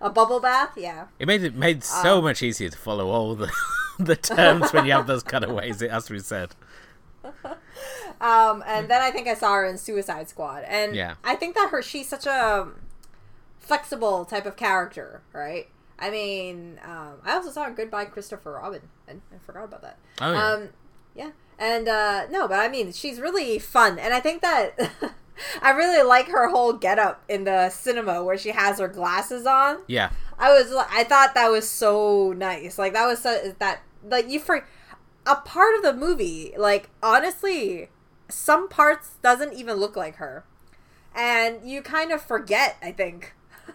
[0.00, 0.72] a bubble bath.
[0.76, 3.52] Yeah, it made it made so um, much easier to follow all the
[3.98, 5.82] the terms when you have those cutaways.
[5.82, 6.54] As we said.
[8.20, 11.14] Um, and then I think I saw her in Suicide Squad, and yeah.
[11.24, 12.68] I think that her she's such a
[13.58, 15.66] flexible type of character, right?
[15.98, 19.98] I mean, um, I also saw Goodbye Christopher Robin, and I forgot about that.
[20.20, 20.46] Oh yeah.
[20.46, 20.68] Um,
[21.16, 24.78] yeah, and uh, no, but I mean, she's really fun, and I think that
[25.60, 29.78] I really like her whole getup in the cinema where she has her glasses on.
[29.86, 32.78] Yeah, I was, I thought that was so nice.
[32.78, 34.66] Like that was so that like you for
[35.26, 36.54] a part of the movie.
[36.56, 37.90] Like honestly,
[38.28, 40.44] some parts doesn't even look like her,
[41.14, 42.76] and you kind of forget.
[42.82, 43.34] I think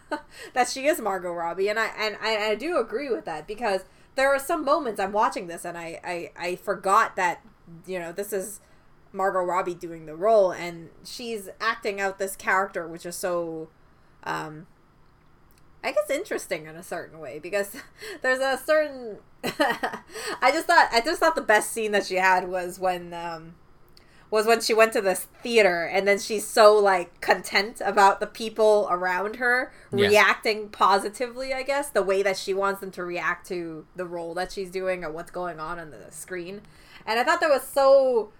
[0.53, 3.81] that she is Margot Robbie, and I and I, I do agree with that because
[4.15, 7.41] there are some moments I'm watching this and I, I I forgot that
[7.85, 8.59] you know, this is
[9.13, 13.69] Margot Robbie doing the role, and she's acting out this character, which is so.
[14.23, 14.67] Um,
[15.83, 17.75] I guess interesting in a certain way because
[18.21, 22.49] there's a certain I just thought I just thought the best scene that she had
[22.49, 23.55] was when um
[24.29, 28.27] was when she went to this theater and then she's so like content about the
[28.27, 30.07] people around her Yeah.
[30.07, 34.33] reacting positively, I guess, the way that she wants them to react to the role
[34.33, 36.61] that she's doing or what's going on on the screen.
[37.05, 38.33] And I thought that was so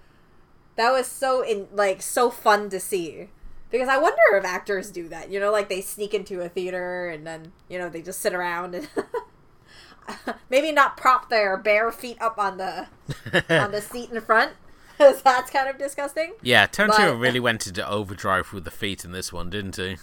[0.78, 3.30] that was so in like so fun to see.
[3.70, 5.30] Because I wonder if actors do that.
[5.30, 8.34] You know, like they sneak into a theater and then, you know, they just sit
[8.34, 8.88] around and
[10.50, 12.88] maybe not prop their bare feet up on the
[13.50, 14.54] on the seat in front.
[14.98, 16.34] that's kind of disgusting.
[16.42, 19.98] Yeah, Tarantino But- really went into overdrive with the feet in this one, didn't he?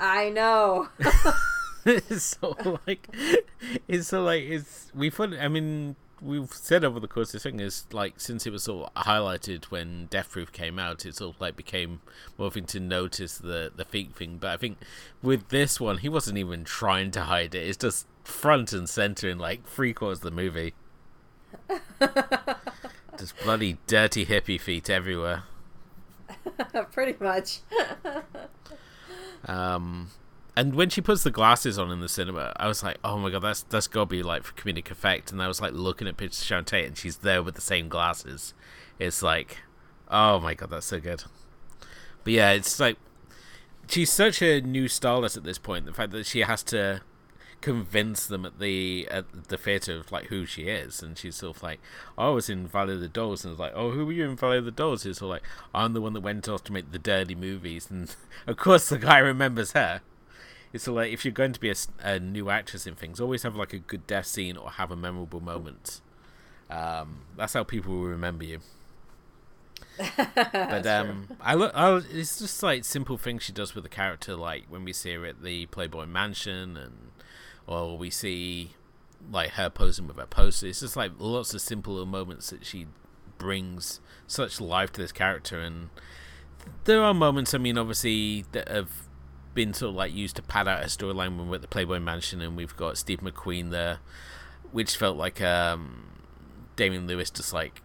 [0.00, 0.88] I know.
[1.84, 3.08] it's so like,
[3.86, 5.32] it's so like it's we put.
[5.34, 5.94] I mean,
[6.24, 9.04] we've said over the course of the thing is like since it was sort of
[9.04, 12.00] highlighted when Death Proof came out, it sort of like became
[12.38, 14.38] more thing to notice the the feet thing.
[14.40, 14.78] But I think
[15.22, 17.66] with this one, he wasn't even trying to hide it.
[17.66, 20.74] It's just front and center in like three quarters of the movie.
[23.18, 25.44] just bloody dirty hippie feet everywhere.
[26.92, 27.60] Pretty much.
[29.46, 30.08] Um,
[30.56, 33.30] and when she puts the glasses on in the cinema, I was like, "Oh my
[33.30, 36.16] god, that's that's gotta be like for comedic effect." And I was like looking at
[36.16, 38.54] pictures of and she's there with the same glasses.
[38.98, 39.58] It's like,
[40.08, 41.24] oh my god, that's so good.
[42.22, 42.96] But yeah, it's like
[43.88, 45.86] she's such a new starlet at this point.
[45.86, 47.02] The fact that she has to
[47.60, 51.56] convince them at the at the theater of like who she is, and she's sort
[51.56, 51.80] of like,
[52.16, 54.28] oh, I was in Valley of the Dolls, and it's like, oh, who were you
[54.28, 55.04] in Valley of the Dolls?
[55.04, 55.42] It's of like,
[55.74, 58.14] I'm the one that went off to make the dirty movies, and
[58.46, 60.02] of course the guy remembers her.
[60.74, 63.72] It's like if you're going to be a new actress in things, always have like
[63.72, 66.00] a good death scene or have a memorable moment.
[66.68, 68.58] Um, that's how people will remember you.
[69.96, 71.70] But um, I look.
[71.76, 75.14] I, it's just like simple things she does with the character, like when we see
[75.14, 77.12] her at the Playboy Mansion, and
[77.68, 78.72] or we see
[79.30, 80.66] like her posing with her poster.
[80.66, 82.88] It's just like lots of simple little moments that she
[83.38, 85.90] brings such life to this character, and
[86.82, 87.54] there are moments.
[87.54, 89.03] I mean, obviously that have
[89.54, 92.00] been sort of like used to pad out a storyline when we're at the Playboy
[92.00, 93.98] Mansion, and we've got Steve McQueen there,
[94.72, 96.06] which felt like um,
[96.76, 97.82] Damian Lewis just like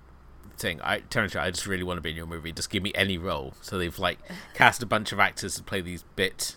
[0.57, 2.51] saying, "I Terrence, I just really want to be in your movie.
[2.51, 4.19] Just give me any role." So they've like
[4.53, 6.55] cast a bunch of actors to play these bit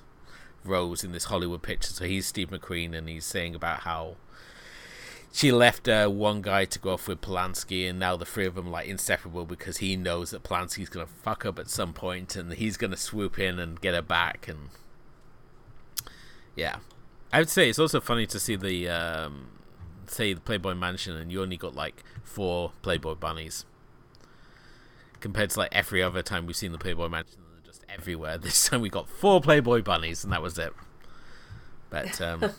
[0.65, 1.91] roles in this Hollywood picture.
[1.91, 4.17] So he's Steve McQueen, and he's saying about how
[5.33, 8.55] she left uh, one guy to go off with Polanski, and now the three of
[8.55, 12.53] them like inseparable because he knows that Polanski's gonna fuck up at some point, and
[12.53, 14.47] he's gonna swoop in and get her back.
[14.47, 14.69] And
[16.57, 16.77] yeah,
[17.33, 19.49] I would say it's also funny to see the um,
[20.07, 23.65] say the Playboy Mansion, and you only got like four Playboy bunnies
[25.21, 27.41] compared to like every other time we've seen the Playboy Mansion.
[27.53, 28.39] They're just everywhere.
[28.43, 30.73] This time we got four Playboy bunnies, and that was it.
[31.91, 32.51] But um,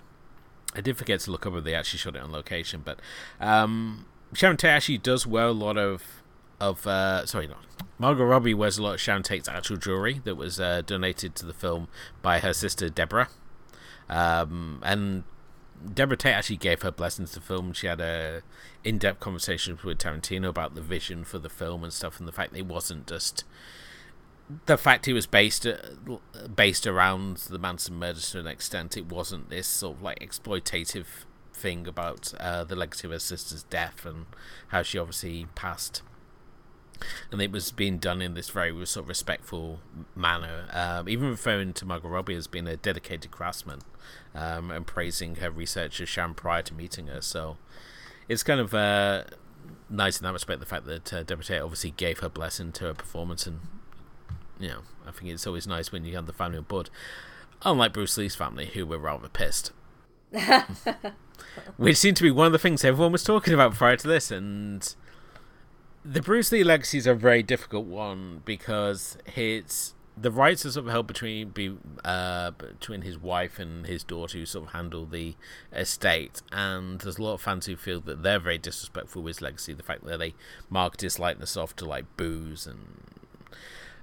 [0.74, 2.82] I did forget to look up if they actually shot it on location.
[2.84, 3.00] But
[3.40, 6.19] um, Sharon actually does wear a lot of
[6.60, 7.64] of uh, sorry, not
[7.98, 11.46] Margot Robbie wears a lot of Sharon Tate's actual jewelry that was uh, donated to
[11.46, 11.88] the film
[12.22, 13.28] by her sister Debra.
[14.08, 15.24] Um, and
[15.94, 17.72] Debra Tate actually gave her blessings to the film.
[17.72, 18.42] She had a
[18.84, 22.52] in-depth conversation with Tarantino about the vision for the film and stuff, and the fact
[22.52, 23.44] that it wasn't just
[24.66, 25.76] the fact he was based uh,
[26.54, 28.96] based around the Manson murders to an extent.
[28.96, 31.06] It wasn't this sort of like exploitative
[31.52, 34.26] thing about uh, the legacy of her sister's death and
[34.68, 36.02] how she obviously passed.
[37.30, 39.80] And it was being done in this very sort of respectful
[40.14, 43.80] manner, um, even referring to Margot Robbie as being a dedicated craftsman
[44.34, 47.20] um, and praising her research as Sharon prior to meeting her.
[47.20, 47.56] So
[48.28, 49.24] it's kind of uh,
[49.88, 53.46] nice in that respect, the fact that uh, obviously gave her blessing to her performance.
[53.46, 53.60] And,
[54.58, 56.90] you know, I think it's always nice when you have the family on board.
[57.62, 59.72] Unlike Bruce Lee's family, who were rather pissed.
[61.76, 64.30] Which seemed to be one of the things everyone was talking about prior to this.
[64.30, 64.94] And
[66.04, 70.86] the Bruce Lee legacy is a very difficult one because his the rights are sort
[70.86, 75.06] of held between be, uh, between his wife and his daughter who sort of handle
[75.06, 75.34] the
[75.72, 76.42] estate.
[76.52, 79.72] And there's a lot of fans who feel that they're very disrespectful with his legacy
[79.72, 80.34] the fact that they
[80.68, 83.00] market his likeness off to like booze and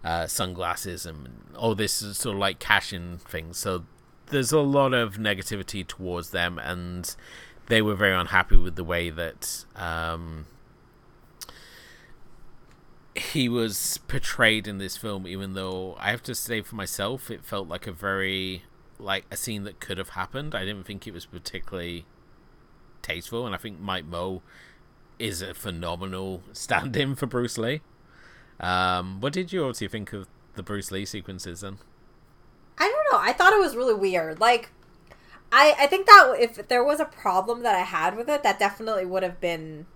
[0.04, 3.58] uh, sunglasses and all this sort of like cash in things.
[3.58, 3.86] So
[4.28, 7.16] there's a lot of negativity towards them and
[7.68, 10.46] they were very unhappy with the way that um,
[13.20, 17.44] he was portrayed in this film even though i have to say for myself it
[17.44, 18.64] felt like a very
[19.00, 22.06] like a scene that could have happened i didn't think it was particularly
[23.02, 24.42] tasteful and i think mike moh
[25.20, 27.82] is a phenomenal stand-in for bruce lee
[28.60, 31.78] um, what did you obviously think of the bruce lee sequences then
[32.78, 33.28] I don't know.
[33.28, 34.40] I thought it was really weird.
[34.40, 34.70] Like,
[35.52, 38.60] I I think that if there was a problem that I had with it, that
[38.60, 39.88] definitely would have been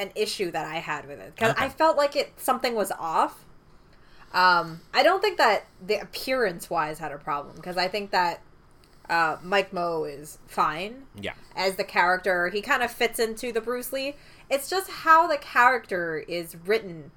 [0.00, 1.64] an issue that I had with it because Okay.
[1.66, 3.44] I felt like it something was off.
[4.32, 8.40] Um, I don't think that the appearance wise had a problem because I think that
[9.08, 11.32] uh, Mike Moh is fine Yeah.
[11.56, 12.48] as the character.
[12.48, 14.14] He kind of fits into the Bruce Lee.
[14.48, 17.10] It's just how the character is written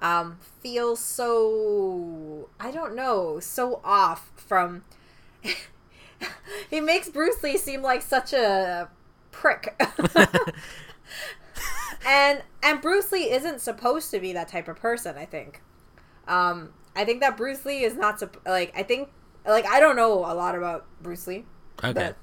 [0.00, 4.84] um, feels so I don't know so off from.
[6.70, 8.88] he makes Bruce Lee seem like such a
[9.32, 9.74] prick.
[12.04, 15.62] and and Bruce Lee isn't supposed to be that type of person, I think.
[16.26, 19.10] Um I think that Bruce Lee is not like I think
[19.46, 21.44] like I don't know a lot about Bruce Lee.
[21.82, 21.92] Okay.
[21.92, 22.16] But,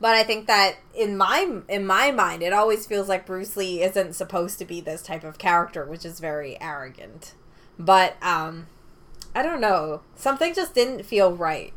[0.00, 3.82] but I think that in my in my mind, it always feels like Bruce Lee
[3.82, 7.34] isn't supposed to be this type of character, which is very arrogant.
[7.78, 8.66] But um,
[9.34, 10.00] I don't know.
[10.14, 11.74] Something just didn't feel right,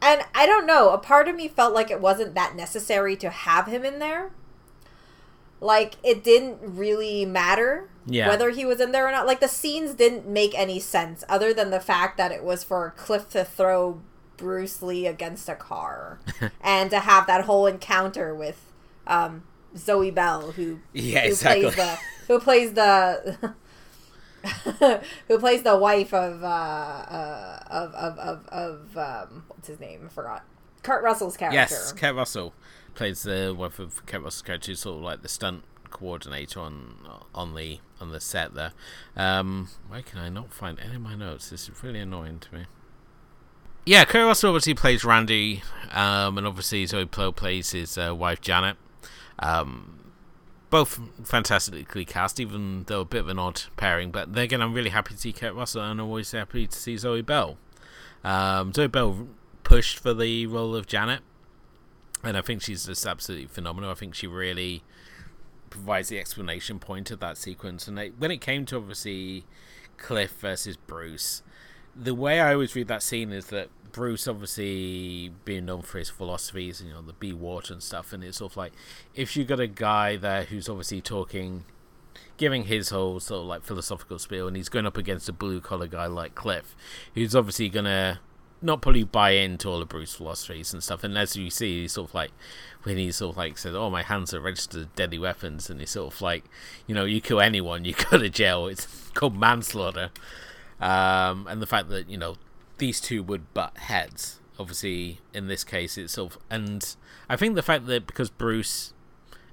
[0.00, 0.90] and I don't know.
[0.90, 4.30] A part of me felt like it wasn't that necessary to have him in there.
[5.60, 8.28] Like it didn't really matter Yeah.
[8.28, 9.26] whether he was in there or not.
[9.26, 12.94] Like the scenes didn't make any sense other than the fact that it was for
[12.96, 14.00] Cliff to throw
[14.36, 16.20] Bruce Lee against a car
[16.60, 18.72] and to have that whole encounter with
[19.06, 19.42] um,
[19.76, 21.62] Zoe Bell, who Yeah, who exactly.
[21.62, 23.54] plays the who plays the
[25.28, 30.02] who plays the wife of uh, uh, of of of, of um, what's his name?
[30.06, 30.44] I forgot.
[30.82, 31.56] Kurt Russell's character.
[31.56, 32.54] Yes, Kurt Russell
[32.98, 36.96] plays the wife of Kurt Russell's who's sort of like the stunt coordinator on
[37.32, 38.72] on the on the set there.
[39.16, 41.48] Um, why can I not find any of my notes?
[41.48, 42.66] This is really annoying to me.
[43.86, 48.40] Yeah, Kurt Russell obviously plays Randy, um, and obviously Zoe Plo plays his uh, wife
[48.40, 48.76] Janet.
[49.38, 50.12] Um,
[50.68, 54.10] both fantastically cast, even though a bit of an odd pairing.
[54.10, 56.96] But then again, I'm really happy to see Kurt Russell, and always happy to see
[56.96, 57.58] Zoe Bell.
[58.24, 59.28] Um, Zoe Bell
[59.62, 61.20] pushed for the role of Janet,
[62.24, 63.90] and I think she's just absolutely phenomenal.
[63.90, 64.82] I think she really
[65.70, 67.86] provides the explanation point of that sequence.
[67.86, 69.44] And when it came to obviously
[69.96, 71.42] Cliff versus Bruce,
[71.94, 76.10] the way I always read that scene is that Bruce obviously being known for his
[76.10, 78.72] philosophies, and you know, the be water and stuff, and it's sort of like
[79.14, 81.64] if you got a guy there who's obviously talking
[82.36, 85.60] giving his whole sort of like philosophical spiel and he's going up against a blue
[85.60, 86.76] collar guy like Cliff,
[87.14, 88.20] who's obviously gonna
[88.60, 91.04] not probably buy into all of Bruce's philosophies and stuff.
[91.04, 92.32] And as you see, he's sort of like
[92.82, 95.90] when he sort of like said, "Oh, my hands are registered deadly weapons," and he's
[95.90, 96.44] sort of like,
[96.86, 98.66] you know, you kill anyone, you go to jail.
[98.66, 100.10] It's called manslaughter.
[100.80, 102.36] Um, and the fact that you know
[102.78, 104.40] these two would butt heads.
[104.58, 106.96] Obviously, in this case, it's sort of, and
[107.28, 108.92] I think the fact that because Bruce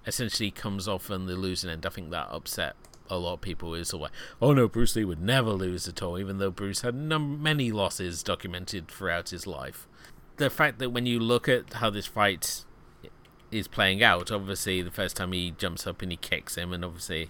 [0.08, 2.76] essentially comes off on the losing end, I think that upset
[3.10, 3.74] a lot of people.
[3.74, 6.96] Is like, oh no, Bruce Lee would never lose at all, even though Bruce had
[6.96, 9.88] many losses documented throughout his life.
[10.38, 12.65] The fact that when you look at how this fight
[13.52, 16.84] is playing out, obviously the first time he jumps up and he kicks him, and
[16.84, 17.30] obviously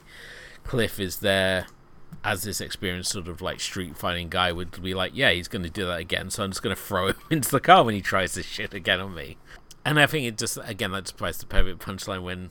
[0.64, 1.68] Cliff is there
[2.24, 5.64] as this experienced sort of like street fighting guy would be like, yeah, he's going
[5.64, 7.96] to do that again, so I'm just going to throw him into the car when
[7.96, 9.38] he tries this shit again on me.
[9.86, 12.50] And I think it just again that the perfect punchline when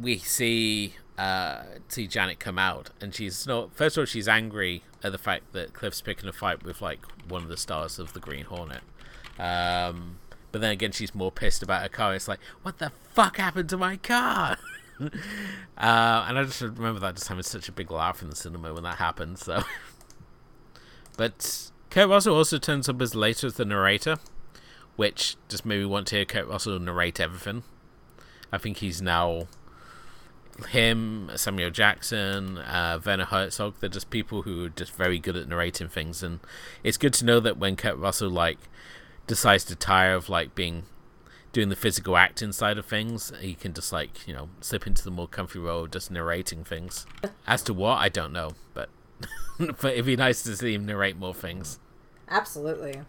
[0.00, 3.74] we see uh, see Janet come out, and she's not.
[3.74, 7.00] First of all, she's angry at the fact that Cliff's picking a fight with like
[7.28, 8.82] one of the stars of the Green Hornet.
[9.38, 10.18] Um,
[10.52, 12.14] but then again, she's more pissed about her car.
[12.14, 14.56] It's like, what the fuck happened to my car?
[15.00, 15.06] uh,
[15.76, 18.82] and I just remember that just having such a big laugh in the cinema when
[18.84, 19.38] that happened.
[19.38, 19.62] So,
[21.16, 24.16] but Kurt Russell also turns up as later as the narrator,
[24.96, 27.62] which just made me want to hear Kurt Russell narrate everything.
[28.52, 29.48] I think he's now
[30.68, 33.74] him, Samuel Jackson, uh, Werner Herzog.
[33.80, 36.40] They're just people who are just very good at narrating things, and
[36.82, 38.58] it's good to know that when Kurt Russell like
[39.26, 40.84] decides to tire of like being
[41.52, 45.02] doing the physical acting side of things, he can just like you know slip into
[45.02, 47.06] the more comfy role of just narrating things.
[47.46, 48.88] As to what, I don't know, but
[49.58, 51.78] but it'd be nice to see him narrate more things.
[52.28, 53.02] Absolutely.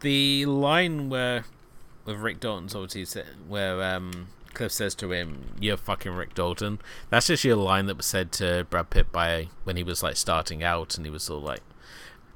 [0.00, 1.44] The line where
[2.04, 7.30] with Rick Dalton's obviously where um, Cliff says to him, "You're fucking Rick Dalton." That's
[7.30, 10.62] actually a line that was said to Brad Pitt by when he was like starting
[10.62, 11.62] out, and he was of like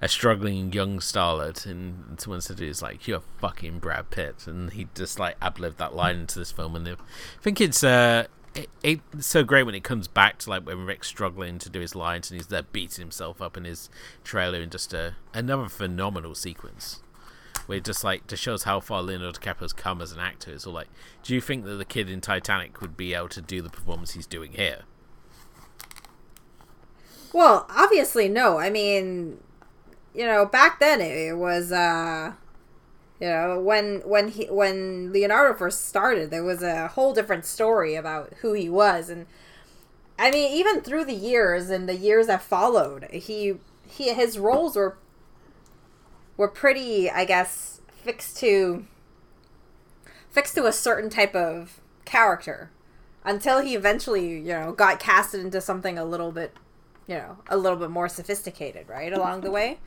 [0.01, 4.11] a struggling young starlet, and, and someone said to him, "It's like you're fucking Brad
[4.11, 6.97] Pitt," and he just like ad-libbed that line into this film, and I
[7.41, 8.27] think it's uh.
[8.55, 11.81] It, it's so great when it comes back to like when Rick's struggling to do
[11.81, 13.91] his lines and he's there beating himself up in his
[14.23, 17.01] trailer in just a another phenomenal sequence
[17.67, 20.53] where just like just shows how far Leonardo DiCaprio's come as an actor.
[20.53, 20.89] It's all like,
[21.23, 24.13] do you think that the kid in Titanic would be able to do the performance
[24.13, 24.83] he's doing here?
[27.33, 28.59] Well, obviously no.
[28.59, 29.39] I mean,
[30.15, 32.33] you know, back then it, it was uh
[33.21, 37.95] You know, when when he when Leonardo first started, there was a whole different story
[37.95, 39.27] about who he was, and
[40.19, 43.55] I mean, even through the years and the years that followed, he
[43.87, 44.99] he his roles were
[46.37, 48.85] were pretty, I guess, fixed to
[50.31, 52.71] fixed to a certain type of character
[53.25, 56.53] until he eventually, you know, got casted into something a little bit,
[57.07, 59.13] you know, a little bit more sophisticated, right?
[59.13, 59.79] Along the way.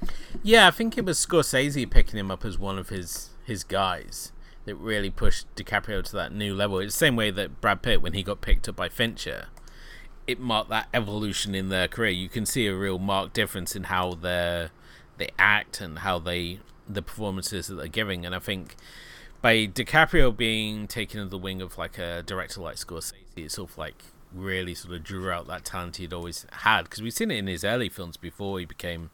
[0.41, 4.31] Yeah, I think it was Scorsese picking him up as one of his his guys
[4.65, 6.79] that really pushed DiCaprio to that new level.
[6.79, 9.47] It's the same way that Brad Pitt, when he got picked up by Fincher,
[10.27, 12.11] it marked that evolution in their career.
[12.11, 14.67] You can see a real marked difference in how they
[15.17, 18.25] they act and how they the performances that they're giving.
[18.25, 18.75] And I think
[19.41, 23.71] by DiCaprio being taken under the wing of like a director like Scorsese, it sort
[23.71, 24.03] of like
[24.33, 27.47] really sort of drew out that talent he'd always had because we've seen it in
[27.47, 29.09] his early films before he became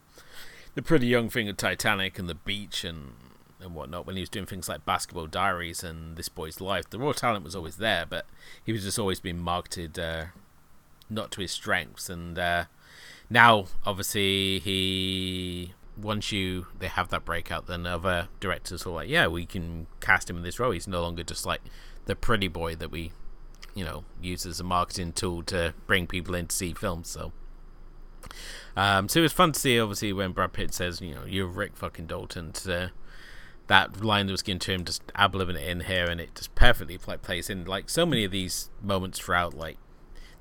[0.74, 3.12] the pretty young thing of Titanic and The Beach and
[3.60, 6.90] and whatnot when he was doing things like Basketball Diaries and This Boy's Life.
[6.90, 8.26] The raw talent was always there, but
[8.62, 10.26] he was just always being marketed uh,
[11.08, 12.10] not to his strengths.
[12.10, 12.64] And uh,
[13.30, 19.26] now, obviously, he once you they have that breakout, then other directors are like, yeah,
[19.26, 20.72] we can cast him in this role.
[20.72, 21.60] He's no longer just like
[22.06, 23.12] the pretty boy that we,
[23.74, 27.08] you know, use as a marketing tool to bring people in to see films.
[27.08, 27.32] So.
[28.76, 31.46] Um, so it was fun to see, obviously, when Brad Pitt says, you know, you're
[31.46, 32.52] Rick fucking Dalton.
[32.52, 32.90] To,
[33.66, 36.54] that line that was given to him, just ab it in here, and it just
[36.54, 37.64] perfectly like plays in.
[37.64, 39.78] Like so many of these moments throughout, like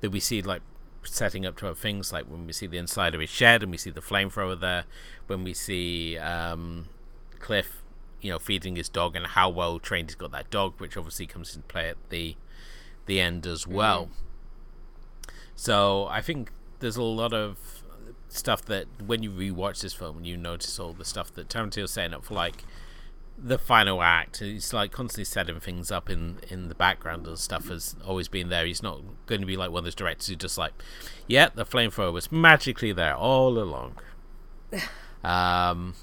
[0.01, 0.61] that we see, like
[1.05, 3.71] setting up to other things, like when we see the inside of his shed and
[3.71, 4.85] we see the flamethrower there,
[5.27, 6.87] when we see um,
[7.39, 7.81] Cliff,
[8.21, 11.25] you know, feeding his dog, and how well trained he's got that dog, which obviously
[11.25, 12.35] comes into play at the
[13.05, 14.05] the end as well.
[14.05, 15.33] Mm-hmm.
[15.55, 17.83] So I think there's a lot of
[18.29, 22.13] stuff that when you rewatch this film, you notice all the stuff that Tarantino's setting
[22.13, 22.63] up for, like
[23.37, 24.39] the final act.
[24.39, 28.49] He's like constantly setting things up in in the background and stuff has always been
[28.49, 28.65] there.
[28.65, 30.73] He's not going to be like one of those directors who just like,
[31.27, 33.97] yeah, the flamethrower was magically there all along.
[35.23, 35.95] um,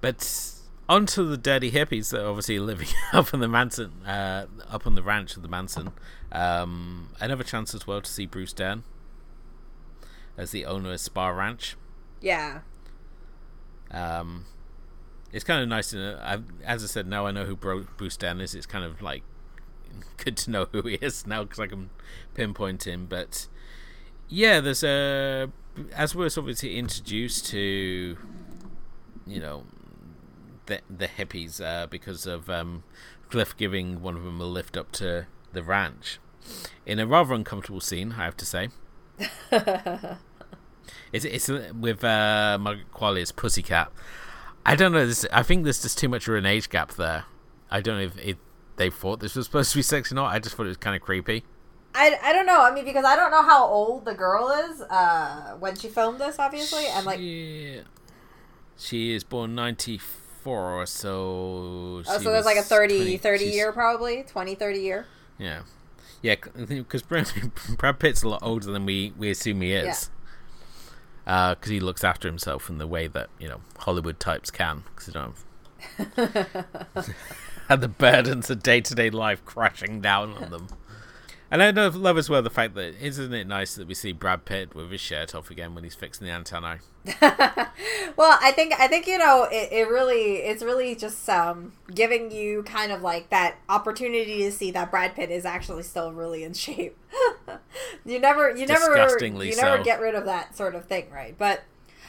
[0.00, 0.54] but
[0.88, 4.94] onto the dirty hippies that are obviously living up on the Manson, uh, up on
[4.94, 5.92] the ranch of the Manson.
[6.30, 8.82] Um, another chance as well to see Bruce Dern
[10.36, 11.76] as the owner of Spahn Ranch.
[12.20, 12.60] Yeah.
[13.90, 14.46] Um,
[15.34, 16.18] it's kind of nice to know.
[16.22, 18.54] I, as I said, now I know who Bruce Dern is.
[18.54, 19.24] It's kind of like
[20.16, 21.90] good to know who he is now because I can
[22.34, 23.06] pinpoint him.
[23.06, 23.48] But
[24.28, 25.50] yeah, there's a
[25.92, 28.16] as we're obviously introduced to,
[29.26, 29.64] you know,
[30.66, 32.84] the the hippies uh, because of um,
[33.28, 36.20] Cliff giving one of them a lift up to the ranch
[36.86, 38.68] in a rather uncomfortable scene, I have to say.
[41.12, 43.90] it's it's with uh, Margaret Qualley as Pussycat.
[44.66, 45.06] I don't know.
[45.06, 47.24] This I think there's just too much of an age gap there.
[47.70, 48.38] I don't know if it,
[48.76, 50.32] they thought this was supposed to be sexy or not.
[50.32, 51.44] I just thought it was kind of creepy.
[51.94, 52.60] I, I don't know.
[52.62, 56.18] I mean, because I don't know how old the girl is uh, when she filmed
[56.18, 57.80] this, obviously, and like she,
[58.76, 63.44] she is born ninety four, or so oh, so there's like a 30, 20, 30
[63.44, 65.06] year probably 20, 30 year.
[65.38, 65.62] Yeah,
[66.22, 67.02] yeah, because
[67.78, 70.10] Brad Pitt's a lot older than we we assume he is
[71.24, 74.82] because uh, he looks after himself in the way that you know Hollywood types can
[74.86, 75.34] because they don't
[76.16, 77.14] have,
[77.68, 80.68] have the burdens of day to day life crashing down on them.
[81.50, 84.44] And I love as well the fact that isn't it nice that we see Brad
[84.44, 86.80] Pitt with his shirt off again when he's fixing the antenna.
[88.16, 92.32] well, I think I think you know it, it really it's really just um giving
[92.32, 96.42] you kind of like that opportunity to see that Brad Pitt is actually still really
[96.42, 96.96] in shape.
[98.04, 99.82] you never you never you never so.
[99.82, 101.34] get rid of that sort of thing, right?
[101.36, 101.62] But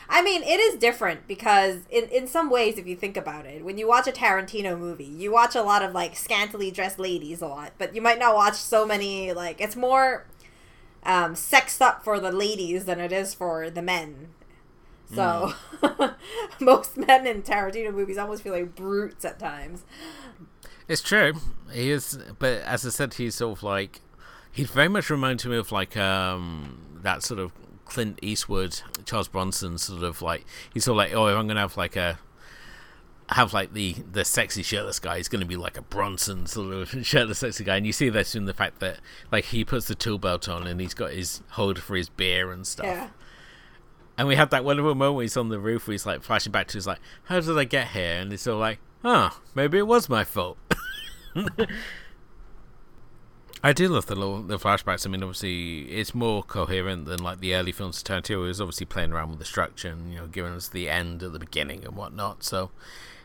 [0.08, 3.66] I mean, it is different because in in some ways, if you think about it,
[3.66, 7.42] when you watch a Tarantino movie, you watch a lot of like scantily dressed ladies
[7.42, 10.26] a lot, but you might not watch so many like it's more
[11.04, 14.30] um, sexed up for the ladies than it is for the men.
[15.14, 16.16] So mm.
[16.60, 19.86] most men in Tarantino movies almost feel like brutes at times.
[20.88, 21.34] It's true.
[21.72, 24.02] He is, but as I said, he's sort of like
[24.56, 27.52] he very much reminds me of like um that sort of
[27.84, 31.60] Clint Eastwood, Charles Bronson sort of like he's sort of like, oh, if I'm gonna
[31.60, 32.18] have like a
[33.30, 36.90] have like the the sexy shirtless guy, he's gonna be like a Bronson sort of
[37.06, 39.00] shirtless sexy guy, and you see this in the fact that
[39.30, 42.54] like he puts the tool belt on and he's got his holder for his beer
[42.54, 42.86] and stuff.
[42.86, 43.10] Yeah.
[44.18, 46.54] And we have that wonderful moment where he's on the roof where he's like flashing
[46.54, 48.22] back to his like, how did I get here?
[48.22, 50.58] And it's all like, oh, maybe it was my fault.
[53.66, 55.08] I do love the little, the flashbacks.
[55.08, 58.04] I mean, obviously, it's more coherent than like the early films.
[58.04, 61.24] Tarantino is obviously playing around with the structure and you know giving us the end
[61.24, 62.44] at the beginning and whatnot.
[62.44, 62.70] So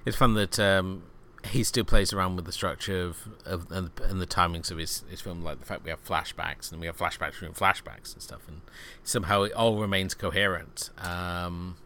[0.06, 1.02] it's fun that um,
[1.48, 5.04] he still plays around with the structure of, of and, and the timings of his,
[5.10, 8.22] his film, like the fact we have flashbacks and we have flashbacks from flashbacks and
[8.22, 8.62] stuff, and
[9.04, 10.88] somehow it all remains coherent.
[10.96, 11.76] Um,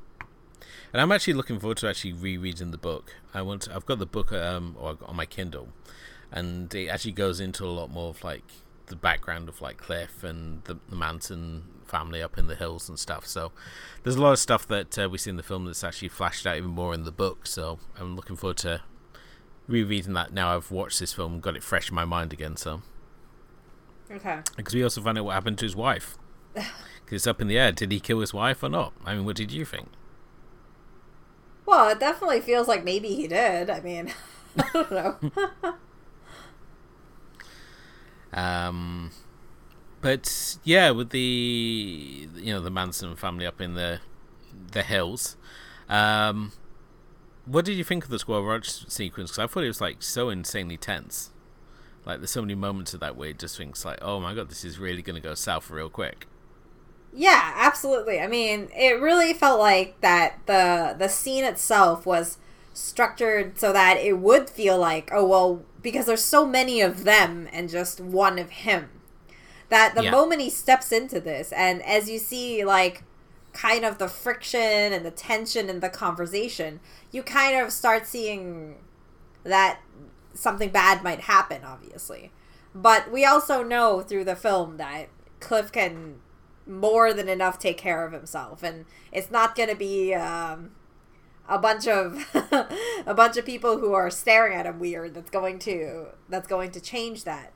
[0.93, 3.17] and I'm actually looking forward to actually rereading the book.
[3.35, 5.71] I want to, I've got the book um on my Kindle,
[6.35, 8.43] and it actually goes into a lot more of like
[8.87, 12.99] the background of like Cliff and the, the Manson family up in the hills and
[12.99, 13.27] stuff.
[13.27, 13.53] So
[14.03, 16.47] there's a lot of stuff that uh, we see in the film that's actually flashed
[16.47, 17.47] out even more in the book.
[17.47, 18.83] So I'm looking forward to
[19.69, 22.57] rereading that now I've watched this film and got it fresh in my mind again.
[22.57, 22.83] So
[24.11, 24.41] Okay.
[24.57, 26.19] because we also find out what happened to his wife.
[27.05, 27.71] Because it's up in the air.
[27.71, 28.95] Did he kill his wife or not?
[29.05, 29.89] I mean, what did you think?
[31.67, 33.69] Well, it definitely feels like maybe he did.
[33.69, 34.11] I mean,
[34.59, 35.75] I don't know.
[38.35, 39.13] Um,
[40.01, 44.01] but yeah, with the you know the Manson family up in the
[44.73, 45.37] the hills,
[45.89, 46.53] um,
[47.47, 49.31] what did you think of the Squirrel Roach sequence?
[49.31, 51.31] Because I thought it was like so insanely tense.
[52.05, 54.51] Like there's so many moments of that where it just thinks like, oh my god,
[54.51, 56.27] this is really gonna go south real quick.
[57.15, 58.19] Yeah, absolutely.
[58.19, 62.39] I mean, it really felt like that the the scene itself was
[62.75, 67.49] structured so that it would feel like, oh well, because there's so many of them
[67.53, 68.91] and just one of him.
[69.71, 70.11] That the Yeah.
[70.11, 73.05] moment he steps into this and as you see like
[73.55, 74.61] kind of the friction
[74.93, 76.81] and the tension in the conversation,
[77.13, 78.77] you kind of start seeing
[79.45, 79.81] that
[80.35, 82.33] something bad might happen, obviously.
[82.75, 85.09] But we also know through the film that
[85.41, 86.17] Cliff can
[86.67, 90.73] more than enough take care of himself, and it's not going to be um,
[91.49, 92.27] a bunch of
[93.07, 95.15] a bunch of people who are staring at him weird.
[95.15, 97.53] That's going to that's going to change that.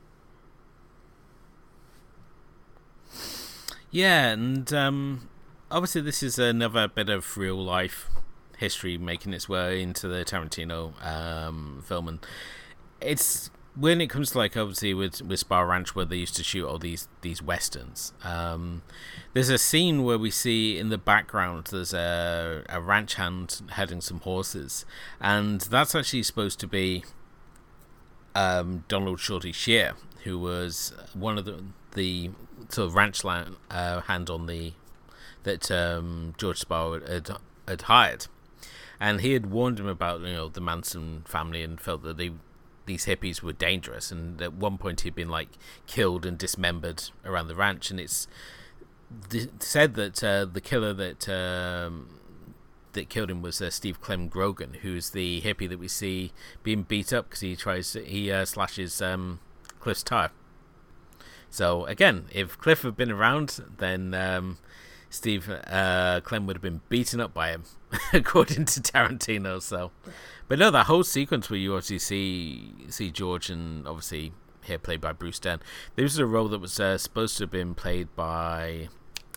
[3.91, 5.29] Yeah, and um,
[5.71, 8.09] obviously this is another bit of real life
[8.59, 12.27] history making its way into the Tarantino um, film, and
[13.01, 16.43] it's when it comes to like obviously with with Spahn Ranch where they used to
[16.43, 18.13] shoot all these these westerns.
[18.25, 18.83] Um,
[19.35, 24.01] there's a scene where we see in the background there's a a ranch hand heading
[24.01, 24.85] some horses,
[25.21, 27.05] and that's actually supposed to be
[28.35, 29.93] um, Donald Shorty Shea,
[30.25, 31.63] who was one of the
[31.95, 32.31] the
[32.71, 34.73] sort of ranch land, uh, hand on the
[35.45, 37.31] that um, George Spahn had,
[37.67, 38.27] had hired,
[38.99, 42.33] and he had warned him about you know the Manson family and felt that they
[42.89, 45.51] these hippies were dangerous, and at one point he'd been like
[45.87, 48.27] killed and dismembered around the ranch, and it's
[49.31, 52.19] th- said that uh, the killer that um,
[52.93, 56.33] that killed him was uh, Steve Clem Grogan, who's the hippie that we see
[56.63, 59.41] being beat up because he tries he uh, slashes um,
[59.79, 60.31] Cliff's tire.
[61.51, 64.59] So again, if Cliff had been around, then um,
[65.11, 67.65] Steve uh, Clem would have been beaten up by him,
[68.13, 69.61] according to Tarantino.
[69.63, 69.91] So,
[70.49, 74.33] but no, that whole sequence where you obviously see see George and obviously
[74.63, 75.61] here played by Bruce Dern.
[75.97, 78.89] This was a role that was uh, supposed to have been played by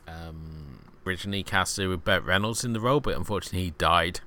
[0.07, 4.22] um, originally casted with Burt Reynolds in the role, but unfortunately he died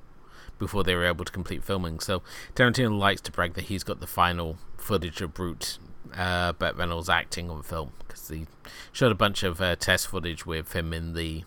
[0.58, 2.00] before they were able to complete filming.
[2.00, 2.22] So
[2.54, 5.78] Tarantino likes to brag that he's got the final footage of Brute
[6.16, 8.46] uh, Burt Reynolds acting on film because he
[8.92, 11.44] showed a bunch of uh, test footage with him in the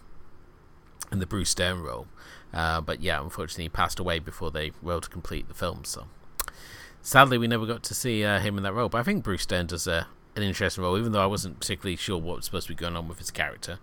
[1.12, 2.08] in the Bruce Dern role.
[2.54, 5.84] Uh, but yeah, unfortunately, he passed away before they were able to complete the film.
[5.84, 6.06] So
[7.02, 8.90] sadly, we never got to see uh, him in that role.
[8.90, 11.96] But I think Bruce Dern does a, an interesting role, even though I wasn't particularly
[11.96, 13.80] sure what was supposed to be going on with his character.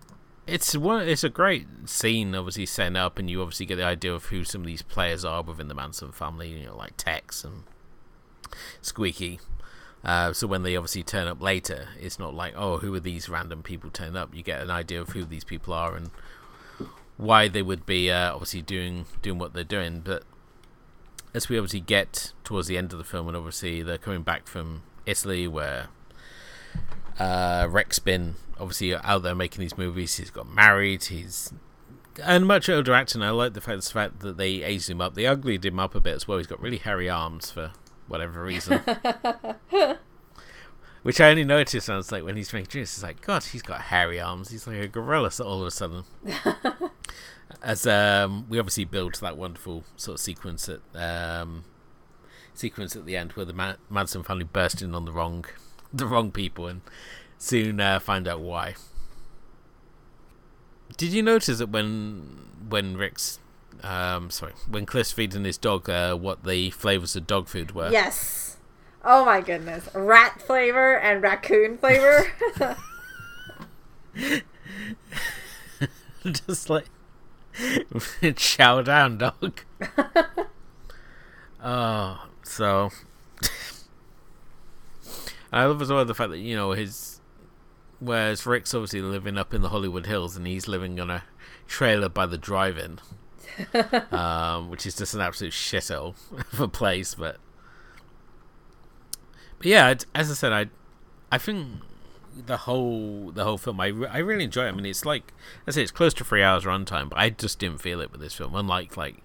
[0.47, 1.07] It's one.
[1.07, 4.43] It's a great scene, obviously setting up, and you obviously get the idea of who
[4.43, 6.49] some of these players are within the Manson family.
[6.49, 7.63] You know, like Tex and
[8.81, 9.39] Squeaky.
[10.03, 13.27] Uh, so when they obviously turn up later, it's not like, oh, who are these
[13.27, 14.35] random people turning up?
[14.35, 16.11] You get an idea of who these people are and
[17.17, 20.01] why they would be uh, obviously doing doing what they're doing.
[20.01, 20.23] But
[21.33, 24.47] as we obviously get towards the end of the film, and obviously they're coming back
[24.47, 25.87] from Italy, where
[27.19, 30.17] uh, Rex been obviously out there making these movies.
[30.17, 31.05] He's got married.
[31.05, 31.53] He's
[32.23, 33.17] and much older actor.
[33.17, 35.15] And I like the fact, the fact that they aged him up.
[35.15, 36.37] They uglied him up a bit as well.
[36.37, 37.71] He's got really hairy arms for
[38.07, 38.81] whatever reason.
[41.05, 42.95] Which I only noticed when I was like when he's making drinks.
[42.95, 44.49] It's like God, he's got hairy arms.
[44.49, 45.29] He's like a gorilla.
[45.29, 46.03] So all of a sudden,
[47.61, 51.63] as um, we obviously build that wonderful sort of sequence at um,
[52.55, 55.45] sequence at the end where the Ma- Manson family burst in on the wrong
[55.93, 56.81] the wrong people and
[57.37, 58.73] soon uh, find out why.
[60.97, 63.37] Did you notice that when when Rick's
[63.83, 67.91] um sorry when Cliff's feeding his dog uh, what the flavors of dog food were?
[67.91, 68.54] Yes.
[69.05, 69.87] Oh my goodness.
[69.93, 72.25] Rat flavor and raccoon flavor.
[76.25, 76.85] Just like
[78.35, 79.61] chow down, dog.
[81.63, 82.89] oh, So
[85.51, 87.21] I love as well the fact that you know his,
[87.99, 91.23] whereas Rick's obviously living up in the Hollywood Hills and he's living on a
[91.67, 92.99] trailer by the drive-in,
[94.11, 96.15] um, which is just an absolute shithole
[96.53, 97.15] of a place.
[97.15, 97.44] But but
[99.65, 100.67] yeah, as I said, I
[101.31, 101.67] I think
[102.45, 104.69] the whole the whole film I, I really enjoy it.
[104.69, 105.33] I mean, it's like
[105.67, 108.21] I say, it's close to three hours runtime, but I just didn't feel it with
[108.21, 108.55] this film.
[108.55, 109.17] Unlike like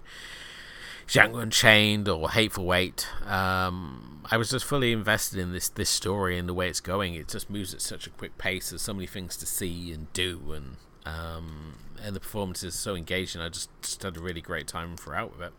[1.07, 6.37] Django Unchained or Hateful Eight, um, I was just fully invested in this this story
[6.37, 7.15] and the way it's going.
[7.15, 8.69] It just moves at such a quick pace.
[8.69, 12.95] There's so many things to see and do, and um, and the performance is so
[12.95, 13.41] engaging.
[13.41, 15.53] I just just had a really great time throughout with it.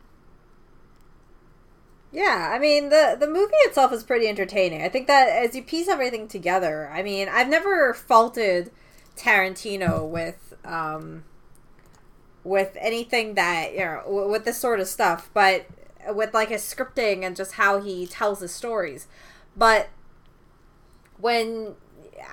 [2.13, 4.83] Yeah, I mean the the movie itself is pretty entertaining.
[4.83, 8.71] I think that as you piece everything together, I mean, I've never faulted
[9.17, 11.25] Tarantino with um
[12.45, 15.67] with anything that, you know, with this sort of stuff, but
[16.09, 19.07] with like his scripting and just how he tells his stories.
[19.57, 19.89] But
[21.19, 21.77] when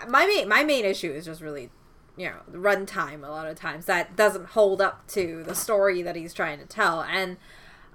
[0.08, 1.70] my main my main issue is just really
[2.18, 6.16] you know runtime a lot of times that doesn't hold up to the story that
[6.16, 7.38] he's trying to tell and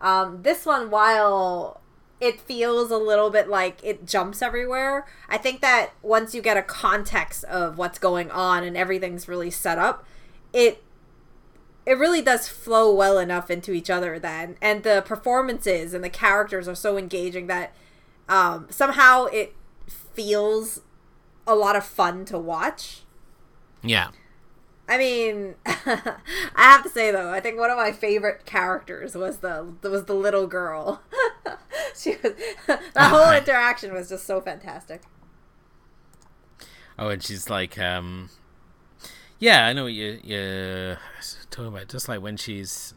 [0.01, 1.81] um, this one while
[2.21, 6.57] it feels a little bit like it jumps everywhere i think that once you get
[6.57, 10.05] a context of what's going on and everything's really set up
[10.53, 10.85] it
[11.87, 14.57] it really does flow well enough into each other then.
[14.61, 17.75] And the performances and the characters are so engaging that
[18.29, 19.55] um, somehow it
[19.87, 20.81] feels
[21.47, 23.03] a lot of fun to watch.
[23.83, 24.11] Yeah,
[24.87, 26.19] I mean, I
[26.57, 30.15] have to say though, I think one of my favorite characters was the was the
[30.15, 31.03] little girl.
[31.97, 32.35] she was
[32.67, 33.43] the whole Alright.
[33.49, 35.03] interaction was just so fantastic.
[36.99, 38.31] Oh, and she's like, um,
[39.39, 40.99] yeah, I know what you you're
[41.51, 41.89] talking about.
[41.89, 42.95] Just like when she's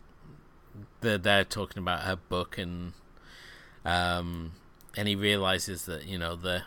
[1.01, 2.93] they're, they're talking about her book, and
[3.85, 4.51] um,
[4.95, 6.63] and he realizes that you know the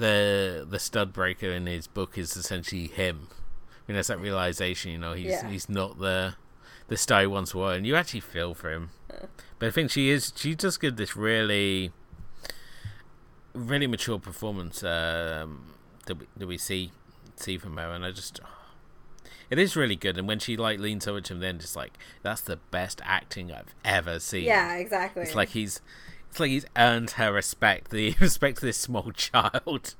[0.00, 3.28] the the stud breaker in his book is essentially him.
[3.30, 4.90] I mean, that's that realization.
[4.92, 5.48] You know, he's Yeah.
[5.48, 6.34] he's not the
[6.88, 8.90] the star he once was, and you actually feel for him.
[9.58, 10.32] But I think she is.
[10.36, 11.92] She does give this really
[13.54, 15.74] really mature performance um,
[16.06, 16.92] that we, that we see
[17.36, 18.40] see from her, and I just
[19.50, 20.16] it is really good.
[20.16, 23.52] And when she like leans over to him, then just like that's the best acting
[23.52, 24.44] I've ever seen.
[24.44, 25.22] Yeah, exactly.
[25.22, 25.80] it's like he's
[26.30, 29.94] it's like he's earned her respect, the respect of this small child.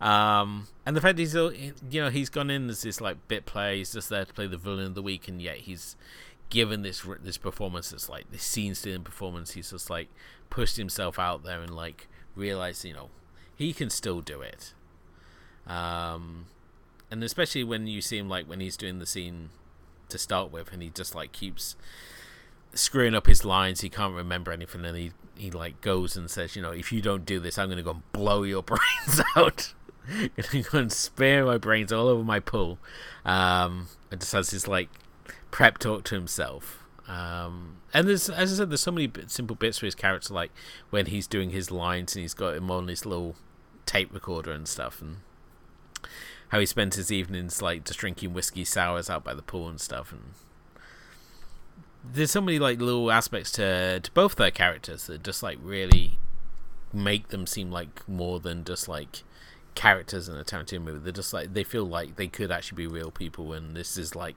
[0.00, 3.76] Um, and the fact he's you know he's gone in as this like bit player,
[3.76, 5.96] he's just there to play the villain of the week, and yet he's
[6.50, 9.52] given this this performance that's like this scene stealing performance.
[9.52, 10.08] He's just like
[10.50, 13.10] pushed himself out there and like realized you know
[13.54, 14.74] he can still do it.
[15.66, 16.46] Um,
[17.10, 19.50] and especially when you see him like when he's doing the scene
[20.08, 21.76] to start with, and he just like keeps
[22.74, 23.80] screwing up his lines.
[23.80, 27.02] He can't remember anything, and he he like goes and says, you know, if you
[27.02, 29.74] don't do this, I'm gonna go and blow your brains out.
[30.52, 32.78] gonna go and spear my brains all over my pool.
[33.24, 34.88] Um, and just has this like
[35.50, 36.84] prep talk to himself.
[37.06, 40.50] Um, and there's, as I said, there's so many simple bits for his character, like
[40.90, 43.36] when he's doing his lines and he's got him on this little
[43.86, 45.18] tape recorder and stuff, and
[46.48, 49.80] how he spends his evenings like just drinking whiskey sours out by the pool and
[49.80, 50.32] stuff, and
[52.12, 56.18] there's so many like little aspects to to both their characters that just like really
[56.92, 59.22] make them seem like more than just like
[59.74, 61.00] characters in a Tarantino movie.
[61.00, 64.14] They're just like they feel like they could actually be real people, and this is
[64.14, 64.36] like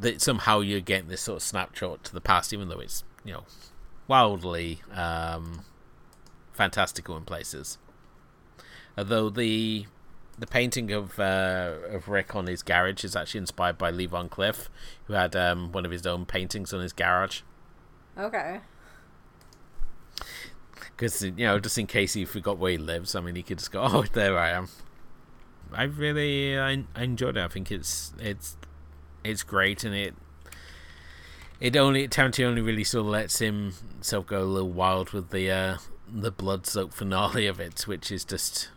[0.00, 3.32] that somehow you're getting this sort of snapshot to the past, even though it's you
[3.32, 3.44] know
[4.06, 5.64] wildly um,
[6.52, 7.78] fantastical in places.
[8.96, 9.86] Although the
[10.38, 14.28] the painting of uh, of Rick on his garage is actually inspired by Lee Van
[14.28, 14.68] Cleef,
[15.04, 17.42] who had um, one of his own paintings on his garage.
[18.16, 18.60] okay.
[20.80, 23.58] Because you know, just in case he forgot where he lives, I mean, he could
[23.58, 24.68] just go, "Oh, there I am."
[25.72, 27.44] I really, I, I enjoyed it.
[27.44, 28.56] I think it's it's
[29.22, 30.14] it's great, and it
[31.60, 35.50] it only Tarantino only really sort of lets himself go a little wild with the
[35.50, 35.78] uh,
[36.10, 38.70] the blood-soaked finale of it, which is just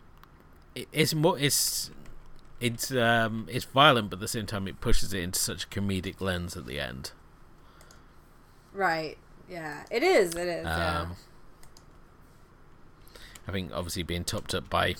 [0.74, 1.90] it's more it's
[2.60, 5.68] it's um it's violent, but at the same time it pushes it into such a
[5.68, 7.12] comedic lens at the end.
[8.72, 9.18] Right.
[9.48, 9.84] Yeah.
[9.90, 10.34] It is.
[10.34, 10.64] It is.
[10.64, 11.00] yeah.
[11.00, 11.16] Um,
[13.46, 14.94] I think obviously being topped up by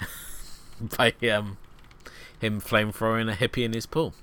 [0.96, 1.56] by um
[2.38, 4.14] him flamethrowing a hippie in his pool,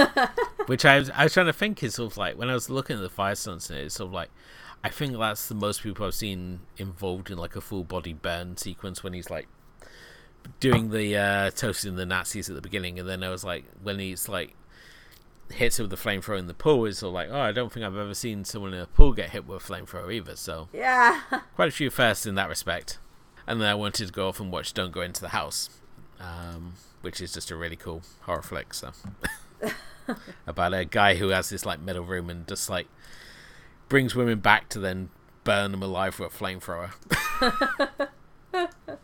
[0.66, 2.68] which I was I was trying to think is sort of like when I was
[2.68, 4.30] looking at the fire stunts it, it's sort of like
[4.82, 8.58] I think that's the most people I've seen involved in like a full body burn
[8.58, 9.48] sequence when he's like
[10.60, 13.98] doing the uh toasting the Nazis at the beginning, and then I was like when
[13.98, 14.54] he's like
[15.52, 17.96] hits with the flamethrower in the pool is all like, oh, I don't think I've
[17.96, 20.36] ever seen someone in a pool get hit with a flamethrower either.
[20.36, 21.20] So Yeah.
[21.54, 22.98] quite a few firsts in that respect.
[23.46, 25.68] And then I wanted to go off and watch Don't Go Into the House,
[26.18, 28.72] um, which is just a really cool horror flick.
[28.72, 28.92] So
[30.46, 32.86] about a guy who has this like metal room and just like
[33.90, 35.10] brings women back to then
[35.44, 36.92] burn them alive with a flamethrower.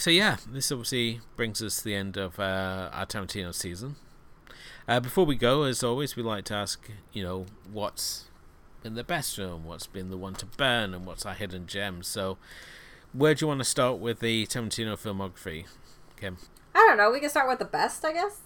[0.00, 3.96] so yeah, this obviously brings us to the end of uh, our Tarantino season.
[4.88, 8.24] Uh, before we go, as always, we like to ask, you know, what's
[8.82, 12.02] been the best film, what's been the one to burn, and what's our hidden gem.
[12.02, 12.38] So,
[13.12, 15.66] where do you want to start with the Tarantino filmography,
[16.18, 16.38] Kim?
[16.74, 17.10] I don't know.
[17.10, 18.40] We can start with the best, I guess.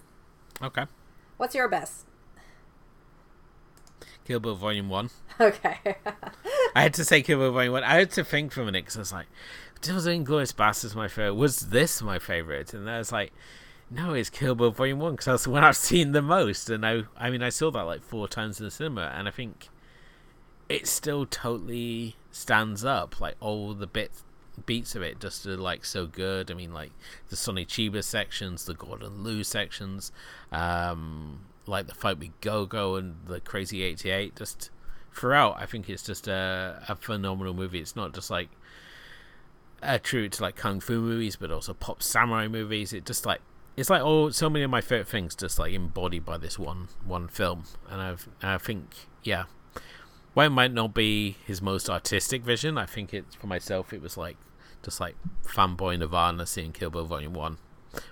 [0.61, 0.87] Okay.
[1.37, 2.07] What's your best?
[4.25, 5.11] Kill Bill Volume 1.
[5.41, 5.79] Okay.
[6.77, 7.85] I had to say Kill Bill Volume 1.
[7.85, 9.27] I had to think for a minute because I was like,
[9.93, 11.35] was Inglourious Basterds my favorite?
[11.35, 12.73] Was this my favorite?
[12.73, 13.33] And I was like,
[13.91, 16.71] no, it's Kill Bill Volume 1 because that's the one I've seen the most.
[16.71, 19.31] And I, I mean, I saw that like four times in the cinema and I
[19.31, 19.69] think
[20.69, 23.21] it still totally stands up.
[23.21, 24.25] Like all the bits
[24.67, 26.51] beats of it just are like so good.
[26.51, 26.93] I mean, like
[27.29, 30.13] the Sonny Chiba sections, the Gordon Liu sections,
[30.53, 34.37] um, like the fight with Go Go and the Crazy 88.
[34.37, 34.71] Just
[35.13, 37.81] throughout, I think it's just a, a phenomenal movie.
[37.81, 38.51] It's not just like
[39.83, 42.93] a true to like kung fu movies, but also pop samurai movies.
[42.93, 43.41] It just like
[43.77, 46.89] it's like all so many of my favorite things just like embodied by this one
[47.05, 49.45] one film, and I've I think yeah.
[50.33, 53.93] While it might not be his most artistic vision, I think it's for myself.
[53.93, 54.37] It was like
[54.83, 57.59] just like fanboy Nirvana seeing Kill Bill Volume One.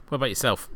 [0.09, 0.68] What about yourself?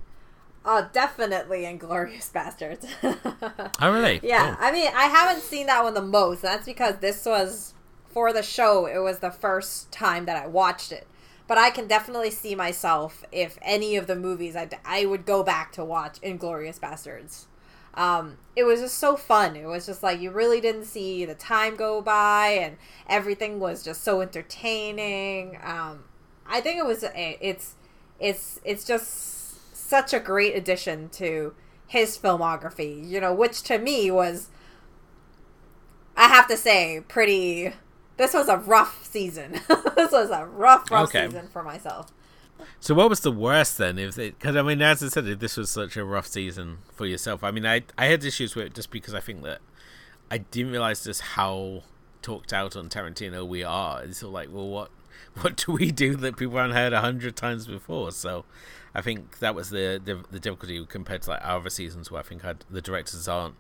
[0.69, 2.85] Oh, definitely Inglourious Basterds.
[3.81, 4.21] Oh, really?
[4.23, 4.65] yeah, Oh.
[4.65, 6.43] I mean, I haven't seen that one the most.
[6.43, 7.75] That's because this was
[8.09, 8.87] for the show.
[8.87, 11.07] It was the first time that I watched it.
[11.47, 15.45] But I can definitely see myself if any of the movies I I would go
[15.45, 17.45] back to watch Inglourious Basterds.
[17.95, 19.55] Um, it was just so fun.
[19.57, 22.77] It was just like you really didn't see the time go by, and
[23.09, 25.59] everything was just so entertaining.
[25.63, 26.05] Um,
[26.47, 27.75] I think it was it's
[28.19, 29.36] it's it's just
[29.87, 31.55] such a great addition to
[31.87, 33.07] his filmography.
[33.09, 34.51] You know, which to me was,
[36.17, 37.73] I have to say, pretty.
[38.17, 39.53] This was a rough season.
[39.97, 41.27] this was a rough, rough Okay.
[41.27, 42.11] season for myself.
[42.81, 43.99] So what was the worst then?
[43.99, 47.45] If because I mean, as I said, this was such a rough season for yourself,
[47.45, 49.61] I mean, I I had issues with it just because I think that
[50.31, 51.83] I didn't realize just how
[52.23, 54.03] talked out on Tarantino we are.
[54.03, 54.91] It's of like, well, what
[55.41, 58.11] what do we do that people haven't heard a hundred times before?
[58.13, 58.47] So
[58.97, 62.21] I think that was the, the the difficulty compared to like our other seasons where
[62.21, 63.55] I think I'd, the directors aren't,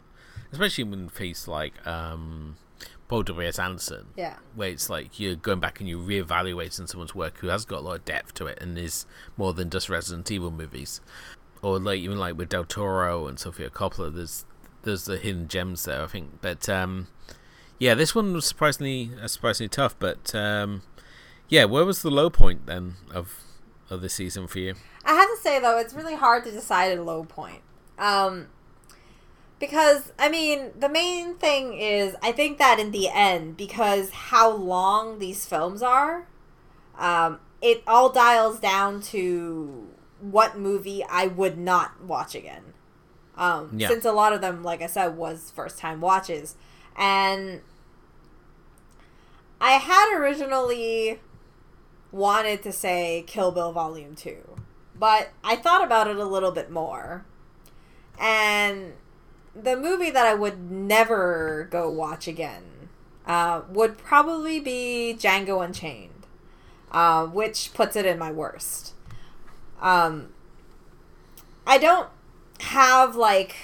[0.50, 2.56] especially when faced like um,
[3.08, 3.58] Paul W.S.
[3.58, 4.36] Anderson Yeah.
[4.54, 7.82] where it's like you're going back and you're reevaluating someone's work who has got a
[7.82, 9.06] lot of depth to it and is
[9.36, 11.00] more than just Resident Evil movies,
[11.62, 14.46] or like even like with Del Toro and Sofia Coppola, there's
[14.82, 16.02] there's the hidden gems there.
[16.02, 17.08] I think, but um,
[17.78, 19.94] yeah, this one was surprisingly uh, surprisingly tough.
[19.98, 20.82] But um,
[21.48, 23.42] yeah, where was the low point then of
[23.90, 24.74] of the season for you?
[25.04, 27.62] I have to say though, it's really hard to decide a low point.
[27.98, 28.48] Um
[29.58, 34.50] because I mean, the main thing is I think that in the end because how
[34.50, 36.26] long these films are,
[36.98, 39.88] um it all dials down to
[40.20, 42.74] what movie I would not watch again.
[43.36, 43.88] Um Yeah.
[43.88, 46.56] since a lot of them like I said was first time watches
[46.96, 47.60] and
[49.60, 51.20] I had originally
[52.16, 54.36] wanted to say Kill Bill Volume 2,
[54.98, 57.24] but I thought about it a little bit more.
[58.18, 58.94] And
[59.54, 62.88] the movie that I would never go watch again
[63.26, 66.26] uh, would probably be Django Unchained,
[66.90, 68.94] uh, which puts it in my worst.
[69.80, 70.30] Um,
[71.66, 72.08] I don't
[72.60, 73.56] have like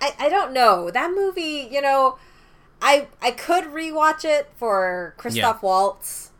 [0.00, 2.18] I, I don't know that movie you know
[2.82, 6.32] I I could rewatch it for Christoph Waltz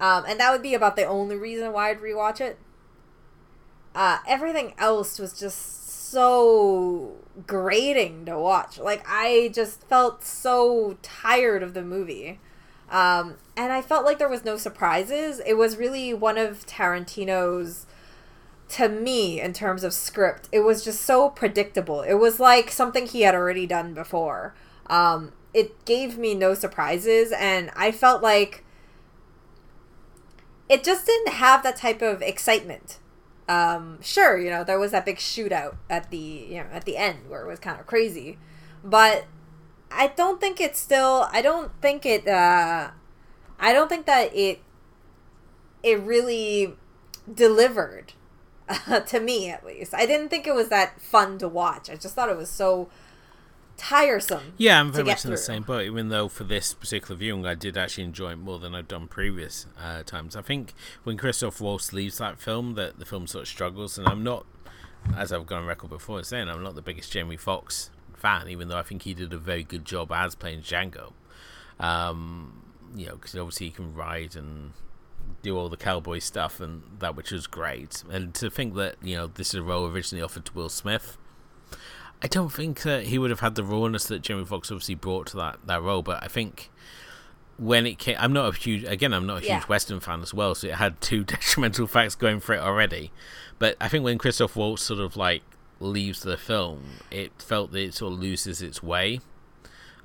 [0.00, 2.58] um, and that would be about the only reason why I'd rewatch it.
[3.94, 8.78] Uh, everything else was just so grating to watch.
[8.78, 12.40] Like I just felt so tired of the movie.
[12.90, 15.42] Um, and I felt like there was no surprises.
[15.44, 17.86] It was really one of Tarantino's
[18.70, 22.02] to me in terms of script it was just so predictable.
[22.02, 24.54] It was like something he had already done before.
[24.86, 28.64] Um, it gave me no surprises and i felt like
[30.68, 32.98] it just didn't have that type of excitement
[33.48, 36.96] um, sure you know there was that big shootout at the you know at the
[36.96, 38.38] end where it was kind of crazy
[38.84, 39.24] but
[39.90, 42.90] i don't think it's still i don't think it uh
[43.58, 44.60] i don't think that it
[45.82, 46.74] it really
[47.32, 48.12] delivered
[48.68, 49.94] uh, to me at least.
[49.94, 51.90] I didn't think it was that fun to watch.
[51.90, 52.88] I just thought it was so
[53.78, 54.52] tiresome.
[54.58, 55.84] Yeah, I'm very much in the same boat.
[55.84, 59.08] Even though for this particular viewing, I did actually enjoy it more than I've done
[59.08, 60.36] previous uh, times.
[60.36, 60.74] I think
[61.04, 64.44] when Christoph Waltz leaves that film, that the film sort of struggles, and I'm not,
[65.16, 68.68] as I've gone on record before saying, I'm not the biggest Jamie Foxx fan, even
[68.68, 71.12] though I think he did a very good job as playing Django.
[71.80, 72.64] Um,
[72.94, 74.72] you know, because obviously he can ride and
[75.42, 78.02] do all the cowboy stuff and that, which was great.
[78.10, 81.16] And to think that you know this is a role originally offered to Will Smith.
[82.22, 85.28] I don't think that he would have had the rawness that Jamie Foxx obviously brought
[85.28, 86.70] to that, that role, but I think
[87.58, 89.64] when it came, I'm not a huge again, I'm not a huge Yeah.
[89.66, 93.12] Western fan as well, so it had two detrimental facts going for it already.
[93.58, 95.42] But I think when Christoph Waltz sort of like
[95.80, 99.20] leaves the film, it felt that it sort of loses its way.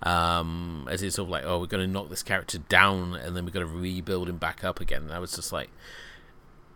[0.04, 3.38] Um, as it's sort of like, oh, we're going to knock this character down and
[3.38, 5.04] then we're going to rebuild him back up again.
[5.04, 5.70] And I was just like,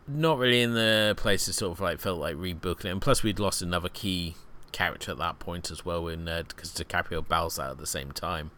[0.07, 2.91] not really in the place to sort of like felt like rebuilding it.
[2.93, 4.35] And plus, we'd lost another key
[4.77, 8.51] character at that point as well, in because DiCaprio bows out at the same time.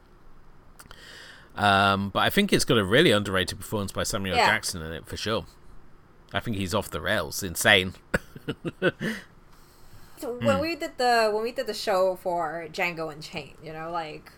[1.56, 4.46] Um, but I think it's got a really underrated performance by Samuel Yeah.
[4.46, 5.46] Jackson in it for sure.
[6.34, 7.94] I think he's off the rails, insane.
[10.18, 13.90] So when we did the when we did the show for Django Unchained, you know,
[13.90, 14.34] like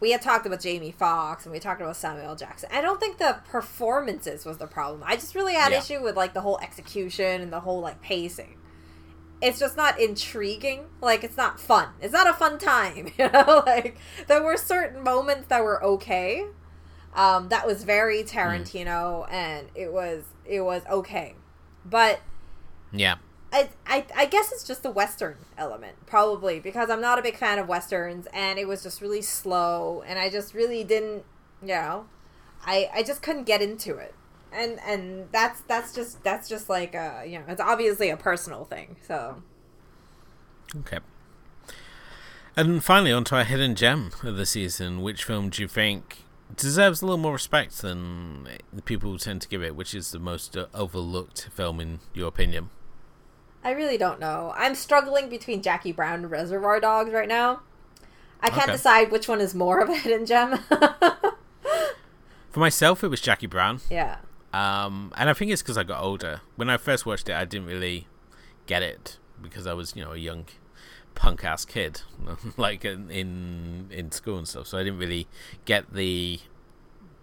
[0.00, 2.68] we had talked about Jamie Foxx and we talked about Samuel Jackson.
[2.72, 5.04] I don't think the performances was the problem.
[5.06, 5.78] I just really had Yeah.
[5.78, 8.56] issue with like the whole execution and the whole like pacing.
[9.40, 10.86] It's just not intriguing.
[11.00, 11.88] Like it's not fun.
[12.00, 13.12] It's not a fun time.
[13.18, 16.46] You know, like there were certain moments that were okay.
[17.14, 21.34] Um, that was very Tarantino, and it was it was okay,
[21.84, 22.20] but
[22.92, 23.16] Yeah.
[23.52, 27.36] I, I, I guess it's just the western element probably because i'm not a big
[27.36, 31.24] fan of westerns and it was just really slow and i just really didn't
[31.62, 32.06] you know
[32.66, 34.12] i i just couldn't get into it
[34.54, 38.64] and and that's that's just that's just like a you know it's obviously a personal
[38.64, 39.42] thing so
[40.76, 40.98] Okay.
[42.56, 45.02] And finally, on to our hidden gem of the season.
[45.02, 46.24] Which film do you think
[46.56, 49.76] deserves a little more respect than the people tend to give it?
[49.76, 52.70] Which is the most uh, overlooked film, in your opinion?
[53.66, 57.60] i really don't know i'm struggling between jackie brown and reservoir dogs right now
[58.42, 58.72] i can't Okay.
[58.72, 60.58] decide which one is more of a hidden gem
[62.50, 63.80] For myself, it was Jackie Brown.
[63.90, 64.18] yeah
[64.54, 66.40] Um, and I think it's because I got older.
[66.54, 68.06] When I first watched it, I didn't really
[68.66, 70.46] get it because I was, you know, a young
[71.16, 72.02] punk ass kid,
[72.56, 74.68] like in, in school and stuff.
[74.68, 75.26] So I didn't really
[75.64, 76.38] get the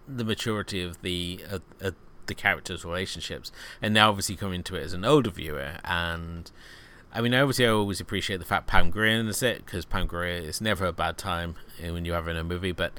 [0.06, 1.90] the maturity of the uh, uh,
[2.26, 3.50] the characters' relationships.
[3.80, 6.50] And now, obviously, coming into it as an older viewer, and
[7.14, 10.42] I mean, obviously, I always appreciate the fact Pam Grier is it because Pam Grier
[10.42, 12.92] is never a bad time uh, when you're having a movie, but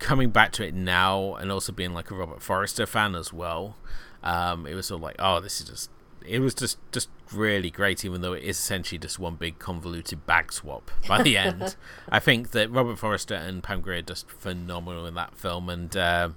[0.00, 3.76] coming back to it now and also being like a Robert Forster fan as well,
[4.22, 5.90] um, it was sort of like, oh, this is just.
[6.26, 10.26] It was just just really great, even though it is essentially just one big convoluted
[10.26, 11.76] bag swap by the end.
[12.10, 15.96] I think that Robert Forster and Pam Grier are just phenomenal in that film, and
[15.96, 16.36] um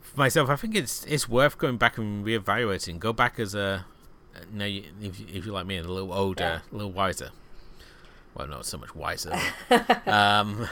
[0.00, 3.00] for myself, I think it's it's worth going back and reevaluating.
[3.00, 3.86] Go back as a,
[4.52, 4.64] you know,
[5.02, 7.30] if you- if you're like me, a little older, a little wiser.
[8.34, 9.32] Well, not so much wiser.
[10.06, 10.68] um,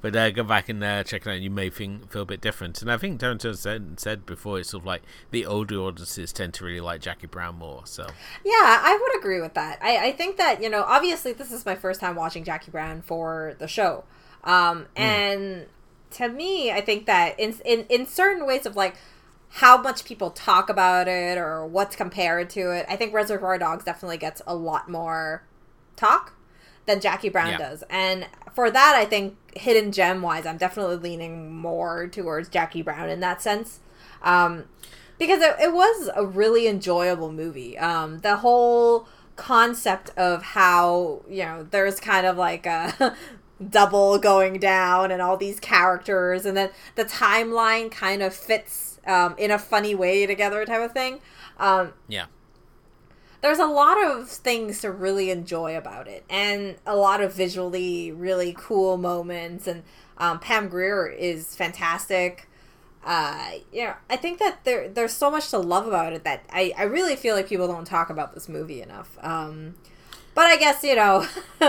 [0.00, 1.40] but uh, go back and uh, check it out.
[1.40, 2.80] You may think feel a bit different.
[2.82, 6.54] And I think Tarantino said said before, it's sort of like the older audiences tend
[6.54, 7.82] to really like Jackie Brown more.
[7.84, 8.06] So
[8.44, 9.78] Yeah, I would agree with that.
[9.82, 13.02] I, I think that, you know, obviously this is my first time watching Jackie Brown
[13.02, 14.04] for the show.
[14.44, 15.66] Um, and
[16.12, 18.94] to me, I think that in, in, in certain ways of like
[19.50, 23.84] how much people talk about it or what's compared to it, I think Reservoir Dogs
[23.84, 25.42] definitely gets a lot more
[25.96, 26.34] talk
[26.86, 27.58] than Jackie Brown Yeah.
[27.58, 27.84] does.
[27.90, 33.08] And for that, I think hidden gem wise, I'm definitely leaning more towards Jackie Brown
[33.08, 33.80] in that sense.
[34.22, 34.64] Um,
[35.18, 37.76] because it, it was a really enjoyable movie.
[37.78, 43.16] Um, the whole concept of how, you know, there's kind of like a
[43.70, 49.34] double going down and all these characters, and then the timeline kind of fits um,
[49.38, 51.20] in a funny way together, type of thing.
[51.58, 52.26] Um, yeah,
[53.40, 58.10] there's a lot of things to really enjoy about it and a lot of visually
[58.10, 59.82] really cool moments and
[60.18, 62.48] um, pam grier is fantastic
[63.04, 66.44] uh, you know, I think that there there's so much to love about it that
[66.52, 69.16] I, I really feel like people don't talk about this movie enough.
[69.22, 69.76] Um,
[70.38, 71.26] but I guess you know,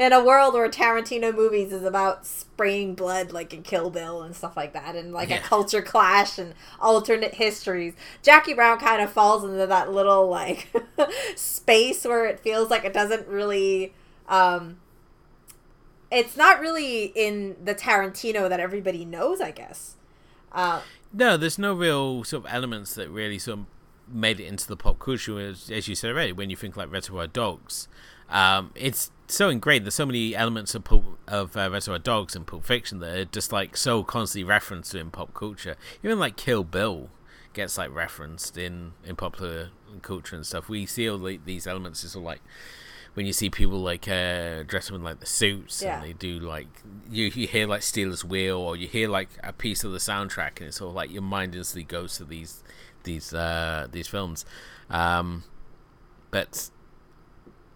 [0.00, 4.34] in a world where Tarantino movies is about spraying blood like in Kill Bill and
[4.34, 5.36] stuff like that, and like Yeah.
[5.36, 10.72] a culture clash and alternate histories, Jackie Brown kind of falls into that little like
[11.36, 13.92] space where it feels like it doesn't really.
[14.28, 14.78] Um,
[16.10, 19.94] it's not really in the Tarantino that everybody knows, I guess.
[20.50, 20.80] Uh,
[21.12, 23.66] no, there's no real sort of elements that really sort of
[24.12, 26.32] made it into the pop culture, as, as you said already.
[26.32, 27.88] When you think like Reservoir Dogs,
[28.28, 29.84] um, it's so ingrained.
[29.84, 33.24] There's so many elements of Pulp, of uh, Reservoir Dogs and Pulp Fiction that are
[33.24, 35.76] just like so constantly referenced in pop culture.
[36.02, 37.10] Even like Kill Bill
[37.52, 39.70] gets like referenced in in popular
[40.02, 40.68] culture and stuff.
[40.68, 42.04] We see all like, these elements.
[42.04, 42.40] It's all like
[43.14, 45.96] when you see people like uh, dressing in like the suits Yeah.
[45.96, 46.68] and they do like
[47.10, 50.58] you, you hear like Stealers Wheel or you hear like a piece of the soundtrack
[50.58, 52.62] and it's all like your mind instantly goes to these
[53.04, 54.44] these uh, these films.
[54.88, 55.44] Um,
[56.30, 56.70] but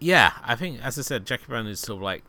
[0.00, 2.24] yeah, I think as I said, Jackie Brown is sort of like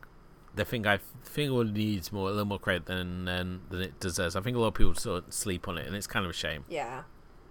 [0.54, 4.00] the thing I think it needs more a little more credit than than, than it
[4.00, 4.36] deserves.
[4.36, 6.30] I think a lot of people sort of sleep on it and it's kind of
[6.30, 6.64] a shame.
[6.68, 7.02] Yeah,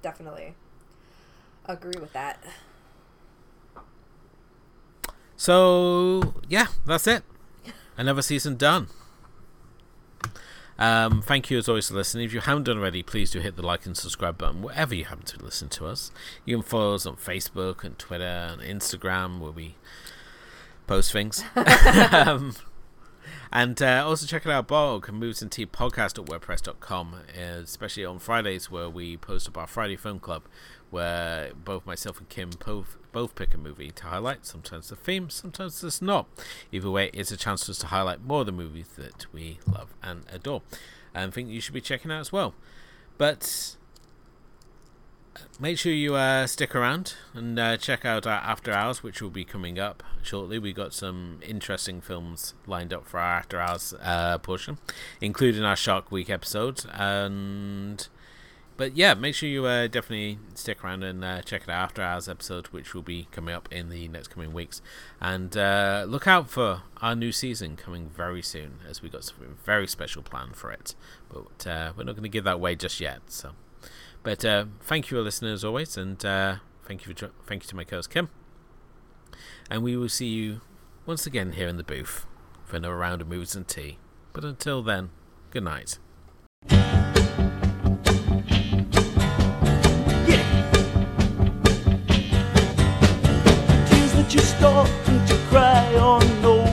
[0.01, 0.55] definitely.
[1.65, 2.43] Agree with that.
[5.37, 7.23] So yeah, that's it.
[7.97, 8.87] Another season done.
[10.78, 12.26] Um, thank you as always for listening.
[12.26, 15.05] If you haven't done already, please do hit the like and subscribe button wherever you
[15.05, 16.11] happen to listen to us.
[16.43, 19.76] You can follow us on Facebook and Twitter and Instagram where we
[20.88, 21.43] post things.
[22.11, 22.55] um,
[23.51, 28.03] and uh, also check out our blog, Moves and Tea Podcast at WordPress.com, uh, especially
[28.03, 30.43] on Fridays where we post up our Friday Film Club,
[30.89, 34.45] where both myself and Kim both, both pick a movie to highlight.
[34.45, 36.28] Sometimes the theme, sometimes it's not.
[36.74, 39.57] Either way, it's a chance for us to highlight more of the movies that we
[39.66, 40.61] love and adore.
[41.13, 42.53] And think you should be checking out as well.
[43.18, 43.78] But
[45.61, 49.30] make sure you uh, stick around and uh, check out our after hours, which will
[49.30, 50.59] be coming up shortly.
[50.59, 54.78] We got some interesting films lined up for our after hours uh, portion,
[55.22, 58.09] including our Shark Week episode And
[58.78, 62.01] but yeah, make sure you uh, definitely stick around and uh, check it out after
[62.01, 64.82] hours episode, which will be coming up in the next coming weeks.
[65.21, 69.57] And uh, look out for our new season coming very soon, as we got something
[69.63, 70.95] very special planned for it.
[71.30, 73.21] But uh, we're not going to give that away just yet.
[73.28, 73.51] So.
[74.26, 76.55] But uh, thank you, listeners, as always, and uh,
[76.88, 78.30] thank you for thank you to my co-host Kim.
[79.69, 80.61] And we will see you
[81.05, 82.26] once again here in the booth
[82.65, 83.99] for another round of movies and tea.
[84.34, 85.11] But until then,
[85.51, 85.99] good night.
[94.36, 96.64] You starting to cry are no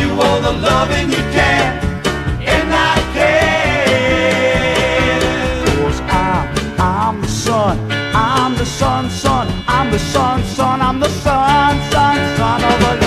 [0.00, 1.80] you all the loving you can,
[2.54, 4.40] and I can.
[5.76, 6.46] 'Cause I'm,
[6.80, 7.76] I'm the son,
[8.14, 13.01] I'm the son, son, I'm the son, son, I'm the son, son, son of a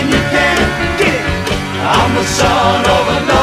[0.00, 0.56] when you can.
[0.98, 1.82] Get it.
[1.84, 3.39] I'm the son of a